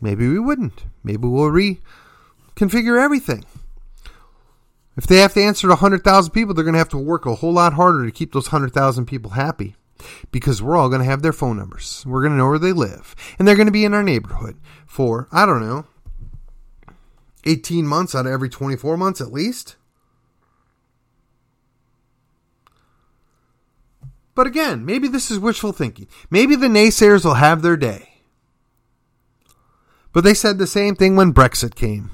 maybe 0.01 0.29
we 0.29 0.39
wouldn't. 0.39 0.85
Maybe 1.05 1.27
we'll 1.29 1.51
reconfigure 1.51 3.01
everything. 3.01 3.45
If 4.97 5.07
they 5.07 5.17
have 5.17 5.35
to 5.35 5.43
answer 5.43 5.67
to 5.67 5.73
100,000 5.73 6.33
people, 6.33 6.55
they're 6.55 6.65
going 6.65 6.75
to 6.75 6.79
have 6.79 6.89
to 6.91 6.99
work 6.99 7.27
a 7.27 7.35
whole 7.35 7.53
lot 7.53 7.75
harder 7.75 8.05
to 8.05 8.11
keep 8.11 8.33
those 8.33 8.47
100,000 8.47 9.07
people 9.07 9.33
happy 9.33 9.77
because 10.31 10.63
we're 10.63 10.77
all 10.77 10.89
going 10.89 11.01
to 11.01 11.07
have 11.07 11.23
their 11.23 11.33
phone 11.33 11.59
numbers. 11.59 12.03
We're 12.07 12.23
going 12.23 12.33
to 12.33 12.39
know 12.39 12.49
where 12.49 12.59
they 12.59 12.73
live. 12.73 13.15
And 13.39 13.47
they're 13.47 13.57
going 13.57 13.67
to 13.67 13.73
be 13.73 13.85
in 13.85 13.95
our 13.95 14.03
neighborhood 14.03 14.57
for, 14.87 15.29
I 15.31 15.45
don't 15.45 15.61
know, 15.61 15.85
18 17.45 17.87
months 17.87 18.15
out 18.15 18.27
of 18.27 18.33
every 18.33 18.49
24 18.49 18.97
months 18.97 19.21
at 19.21 19.33
least. 19.33 19.77
But 24.35 24.47
again, 24.47 24.85
maybe 24.85 25.09
this 25.09 25.31
is 25.31 25.39
wishful 25.39 25.73
thinking. 25.73 26.09
Maybe 26.31 26.57
the 26.57 26.67
naysayers 26.67 27.25
will 27.25 27.35
have 27.35 27.63
their 27.63 27.77
day. 27.77 28.21
But 30.13 30.25
they 30.25 30.35
said 30.35 30.59
the 30.59 30.67
same 30.67 30.95
thing 30.95 31.17
when 31.17 31.35
Brexit 31.35 31.75
came. 31.75 32.11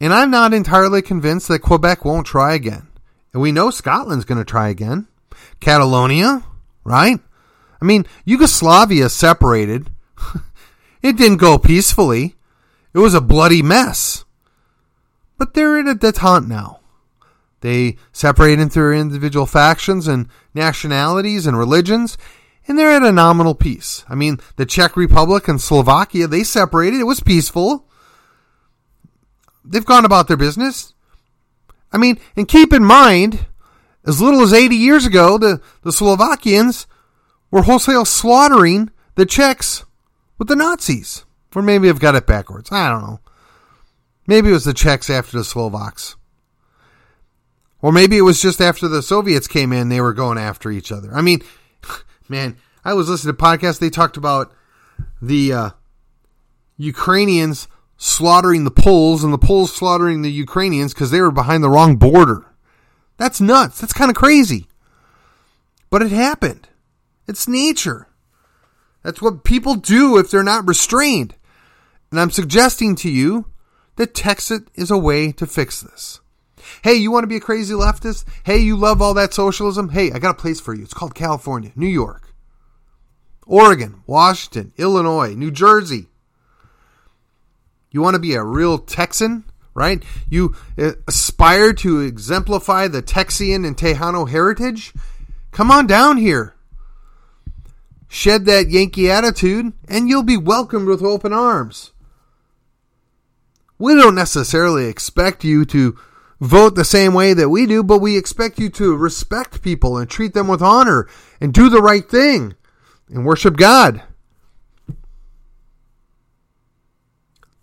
And 0.00 0.12
I'm 0.12 0.30
not 0.30 0.52
entirely 0.52 1.02
convinced 1.02 1.48
that 1.48 1.60
Quebec 1.60 2.04
won't 2.04 2.26
try 2.26 2.54
again. 2.54 2.88
And 3.32 3.42
we 3.42 3.52
know 3.52 3.70
Scotland's 3.70 4.24
going 4.24 4.38
to 4.38 4.44
try 4.44 4.68
again. 4.68 5.08
Catalonia, 5.60 6.44
right? 6.84 7.18
I 7.80 7.84
mean, 7.84 8.06
Yugoslavia 8.24 9.08
separated. 9.08 9.90
it 11.02 11.16
didn't 11.16 11.38
go 11.38 11.58
peacefully. 11.58 12.36
It 12.92 12.98
was 12.98 13.14
a 13.14 13.20
bloody 13.20 13.62
mess. 13.62 14.24
But 15.36 15.54
they're 15.54 15.78
in 15.78 15.88
a 15.88 15.94
detente 15.94 16.46
now. 16.46 16.80
They 17.60 17.96
separate 18.12 18.60
into 18.60 18.74
their 18.74 18.92
individual 18.92 19.46
factions 19.46 20.06
and 20.06 20.28
nationalities 20.52 21.46
and 21.46 21.58
religions, 21.58 22.18
and 22.68 22.78
they're 22.78 22.90
at 22.90 23.02
a 23.02 23.10
nominal 23.10 23.54
peace. 23.54 24.04
I 24.08 24.14
mean, 24.14 24.38
the 24.56 24.66
Czech 24.66 24.96
Republic 24.96 25.48
and 25.48 25.60
Slovakia, 25.60 26.28
they 26.28 26.44
separated. 26.44 27.00
It 27.00 27.04
was 27.04 27.20
peaceful. 27.20 27.88
They've 29.64 29.84
gone 29.84 30.04
about 30.04 30.28
their 30.28 30.36
business. 30.36 30.92
I 31.92 31.98
mean, 31.98 32.18
and 32.36 32.48
keep 32.48 32.72
in 32.72 32.84
mind, 32.84 33.46
as 34.06 34.20
little 34.20 34.42
as 34.42 34.52
80 34.52 34.76
years 34.76 35.06
ago, 35.06 35.38
the, 35.38 35.60
the 35.82 35.92
Slovakians 35.92 36.86
were 37.50 37.62
wholesale 37.62 38.04
slaughtering 38.04 38.90
the 39.14 39.24
Czechs 39.24 39.84
with 40.38 40.48
the 40.48 40.56
Nazis. 40.56 41.24
Or 41.54 41.62
maybe 41.62 41.88
I've 41.88 42.00
got 42.00 42.16
it 42.16 42.26
backwards. 42.26 42.72
I 42.72 42.90
don't 42.90 43.02
know. 43.02 43.20
Maybe 44.26 44.50
it 44.50 44.52
was 44.52 44.64
the 44.64 44.74
Czechs 44.74 45.08
after 45.08 45.38
the 45.38 45.44
Slovaks. 45.44 46.16
Or 47.80 47.92
maybe 47.92 48.16
it 48.16 48.22
was 48.22 48.40
just 48.40 48.60
after 48.60 48.88
the 48.88 49.02
Soviets 49.02 49.46
came 49.46 49.72
in, 49.72 49.88
they 49.88 50.00
were 50.00 50.14
going 50.14 50.38
after 50.38 50.70
each 50.70 50.90
other. 50.90 51.14
I 51.14 51.20
mean, 51.20 51.42
man, 52.28 52.56
I 52.84 52.94
was 52.94 53.08
listening 53.08 53.36
to 53.36 53.42
podcasts, 53.42 53.78
they 53.78 53.90
talked 53.90 54.16
about 54.16 54.52
the 55.20 55.52
uh, 55.52 55.70
Ukrainians 56.76 57.68
slaughtering 58.04 58.64
the 58.64 58.70
Poles 58.70 59.24
and 59.24 59.32
the 59.32 59.38
Poles 59.38 59.74
slaughtering 59.74 60.20
the 60.20 60.30
Ukrainians 60.30 60.92
because 60.92 61.10
they 61.10 61.22
were 61.22 61.30
behind 61.30 61.64
the 61.64 61.70
wrong 61.70 61.96
border. 61.96 62.44
That's 63.16 63.40
nuts. 63.40 63.80
That's 63.80 63.94
kind 63.94 64.10
of 64.10 64.16
crazy. 64.16 64.68
But 65.88 66.02
it 66.02 66.12
happened. 66.12 66.68
It's 67.26 67.48
nature. 67.48 68.08
That's 69.02 69.22
what 69.22 69.42
people 69.42 69.76
do 69.76 70.18
if 70.18 70.30
they're 70.30 70.42
not 70.42 70.68
restrained. 70.68 71.34
And 72.10 72.20
I'm 72.20 72.30
suggesting 72.30 72.94
to 72.96 73.10
you 73.10 73.46
that 73.96 74.12
Texit 74.12 74.68
is 74.74 74.90
a 74.90 74.98
way 74.98 75.32
to 75.32 75.46
fix 75.46 75.80
this. 75.80 76.20
Hey, 76.82 76.96
you 76.96 77.10
want 77.10 77.22
to 77.22 77.28
be 77.28 77.36
a 77.36 77.40
crazy 77.40 77.72
leftist? 77.72 78.26
Hey, 78.44 78.58
you 78.58 78.76
love 78.76 79.00
all 79.00 79.14
that 79.14 79.32
socialism? 79.32 79.88
Hey, 79.88 80.12
I 80.12 80.18
got 80.18 80.32
a 80.38 80.42
place 80.42 80.60
for 80.60 80.74
you. 80.74 80.82
It's 80.82 80.92
called 80.92 81.14
California, 81.14 81.72
New 81.74 81.86
York, 81.86 82.34
Oregon, 83.46 84.02
Washington, 84.06 84.74
Illinois, 84.76 85.34
New 85.34 85.50
Jersey. 85.50 86.08
You 87.94 88.02
want 88.02 88.14
to 88.14 88.20
be 88.20 88.34
a 88.34 88.44
real 88.44 88.76
Texan? 88.76 89.44
right? 89.74 90.02
You 90.30 90.54
uh, 90.78 90.92
aspire 91.06 91.72
to 91.74 92.00
exemplify 92.00 92.88
the 92.88 93.02
Texian 93.02 93.66
and 93.66 93.76
Tejano 93.76 94.28
heritage? 94.28 94.92
Come 95.50 95.70
on 95.70 95.86
down 95.86 96.16
here. 96.16 96.54
Shed 98.08 98.44
that 98.44 98.70
Yankee 98.70 99.10
attitude, 99.10 99.72
and 99.88 100.08
you'll 100.08 100.22
be 100.22 100.36
welcomed 100.36 100.86
with 100.86 101.02
open 101.02 101.32
arms. 101.32 101.92
We 103.76 103.94
don't 103.96 104.14
necessarily 104.14 104.86
expect 104.86 105.42
you 105.42 105.64
to 105.66 105.98
vote 106.40 106.76
the 106.76 106.84
same 106.84 107.12
way 107.12 107.34
that 107.34 107.48
we 107.48 107.66
do, 107.66 107.82
but 107.82 107.98
we 107.98 108.16
expect 108.16 108.58
you 108.58 108.70
to 108.70 108.94
respect 108.94 109.62
people 109.62 109.96
and 109.96 110.08
treat 110.08 110.32
them 110.32 110.46
with 110.46 110.62
honor 110.62 111.08
and 111.40 111.52
do 111.52 111.68
the 111.68 111.82
right 111.82 112.08
thing 112.08 112.54
and 113.08 113.26
worship 113.26 113.56
God. 113.56 114.02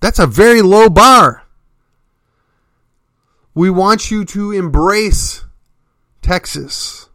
That's 0.02 0.20
a 0.20 0.28
very 0.28 0.62
low 0.62 0.90
bar. 0.90 1.44
We 3.54 3.70
want 3.70 4.12
you 4.12 4.26
to 4.26 4.52
embrace 4.52 5.46
Texas. 6.22 7.10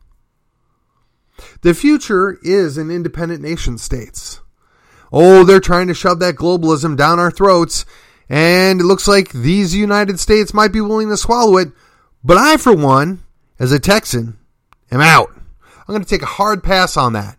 The 1.62 1.75
future 1.75 2.38
is 2.42 2.79
in 2.79 2.90
independent 2.90 3.42
nation 3.42 3.77
states. 3.79 4.40
Oh, 5.12 5.44
they're 5.44 5.61
trying 5.61 5.88
to 5.88 5.94
shove 5.94 6.20
that 6.20 6.37
globalism 6.37 6.96
down 6.96 7.18
our 7.18 7.31
throats, 7.31 7.85
and 8.29 8.81
it 8.81 8.85
looks 8.85 9.09
like 9.09 9.33
these 9.33 9.75
United 9.75 10.20
States 10.20 10.55
might 10.55 10.72
be 10.72 10.81
willing 10.81 11.09
to 11.09 11.16
swallow 11.16 11.57
it. 11.59 11.68
But 12.22 12.37
I, 12.37 12.57
for 12.57 12.75
one, 12.75 13.22
as 13.59 13.72
a 13.72 13.79
Texan, 13.79 14.38
am 14.90 15.01
out. 15.01 15.31
I'm 15.35 15.92
going 15.92 16.03
to 16.03 16.09
take 16.09 16.22
a 16.22 16.27
hard 16.27 16.62
pass 16.62 16.96
on 16.96 17.14
that. 17.14 17.36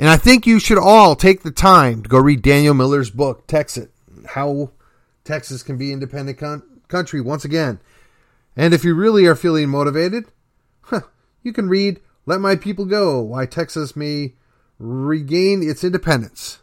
And 0.00 0.08
I 0.08 0.16
think 0.16 0.46
you 0.46 0.58
should 0.58 0.78
all 0.78 1.14
take 1.14 1.42
the 1.42 1.50
time 1.50 2.02
to 2.02 2.08
go 2.08 2.18
read 2.18 2.40
Daniel 2.40 2.72
Miller's 2.72 3.10
book, 3.10 3.46
Texas, 3.46 3.88
How 4.30 4.70
Texas 5.24 5.62
Can 5.62 5.76
Be 5.76 5.92
Independent 5.92 6.38
country 6.88 7.20
once 7.20 7.44
again. 7.44 7.80
And 8.56 8.72
if 8.72 8.82
you 8.82 8.94
really 8.94 9.26
are 9.26 9.36
feeling 9.36 9.68
motivated, 9.68 10.24
huh, 10.80 11.02
you 11.42 11.52
can 11.52 11.68
read 11.68 12.00
Let 12.24 12.40
My 12.40 12.56
People 12.56 12.86
Go 12.86 13.20
Why 13.20 13.44
Texas 13.44 13.94
May 13.94 14.32
Regain 14.78 15.62
Its 15.62 15.84
Independence 15.84 16.60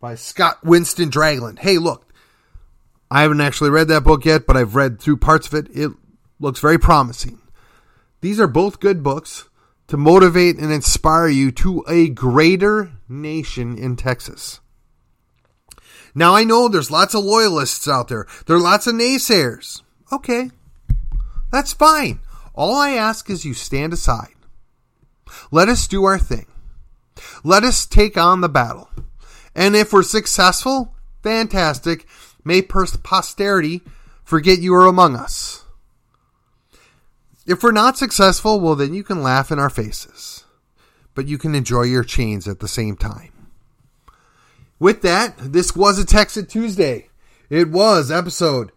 by 0.00 0.16
Scott 0.16 0.62
Winston 0.62 1.10
Dragland. 1.10 1.60
Hey, 1.60 1.78
look, 1.78 2.12
I 3.10 3.22
haven't 3.22 3.40
actually 3.40 3.70
read 3.70 3.88
that 3.88 4.04
book 4.04 4.26
yet, 4.26 4.46
but 4.46 4.58
I've 4.58 4.74
read 4.74 5.00
through 5.00 5.16
parts 5.16 5.46
of 5.46 5.54
it. 5.54 5.68
It 5.74 5.92
looks 6.38 6.60
very 6.60 6.78
promising. 6.78 7.40
These 8.20 8.38
are 8.38 8.46
both 8.46 8.80
good 8.80 9.02
books 9.02 9.47
to 9.88 9.96
motivate 9.96 10.58
and 10.58 10.72
inspire 10.72 11.28
you 11.28 11.50
to 11.50 11.84
a 11.88 12.08
greater 12.08 12.92
nation 13.08 13.76
in 13.76 13.96
Texas. 13.96 14.60
Now 16.14 16.34
I 16.34 16.44
know 16.44 16.68
there's 16.68 16.90
lots 16.90 17.14
of 17.14 17.24
loyalists 17.24 17.88
out 17.88 18.08
there. 18.08 18.26
There 18.46 18.56
are 18.56 18.60
lots 18.60 18.86
of 18.86 18.94
naysayers. 18.94 19.82
Okay. 20.12 20.50
That's 21.50 21.72
fine. 21.72 22.20
All 22.54 22.74
I 22.74 22.90
ask 22.90 23.30
is 23.30 23.44
you 23.44 23.54
stand 23.54 23.92
aside. 23.92 24.34
Let 25.50 25.68
us 25.68 25.86
do 25.86 26.04
our 26.04 26.18
thing. 26.18 26.46
Let 27.44 27.64
us 27.64 27.86
take 27.86 28.16
on 28.16 28.40
the 28.40 28.48
battle. 28.48 28.90
And 29.54 29.74
if 29.74 29.92
we're 29.92 30.02
successful, 30.02 30.94
fantastic. 31.22 32.06
May 32.44 32.62
posterity 32.62 33.82
forget 34.24 34.60
you 34.60 34.74
are 34.74 34.86
among 34.86 35.16
us. 35.16 35.64
If 37.48 37.62
we're 37.62 37.72
not 37.72 37.96
successful, 37.96 38.60
well, 38.60 38.74
then 38.74 38.92
you 38.92 39.02
can 39.02 39.22
laugh 39.22 39.50
in 39.50 39.58
our 39.58 39.70
faces. 39.70 40.44
But 41.14 41.26
you 41.26 41.38
can 41.38 41.54
enjoy 41.54 41.84
your 41.84 42.04
chains 42.04 42.46
at 42.46 42.60
the 42.60 42.68
same 42.68 42.94
time. 42.94 43.32
With 44.78 45.00
that, 45.00 45.34
this 45.38 45.74
was 45.74 45.98
a 45.98 46.04
Texit 46.04 46.50
Tuesday. 46.50 47.08
It 47.48 47.70
was 47.70 48.10
episode 48.10 48.70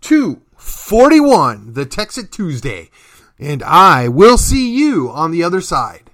241, 0.00 1.74
the 1.74 1.86
Texit 1.86 2.32
Tuesday. 2.32 2.90
And 3.38 3.62
I 3.62 4.08
will 4.08 4.36
see 4.36 4.76
you 4.76 5.08
on 5.08 5.30
the 5.30 5.44
other 5.44 5.60
side. 5.60 6.05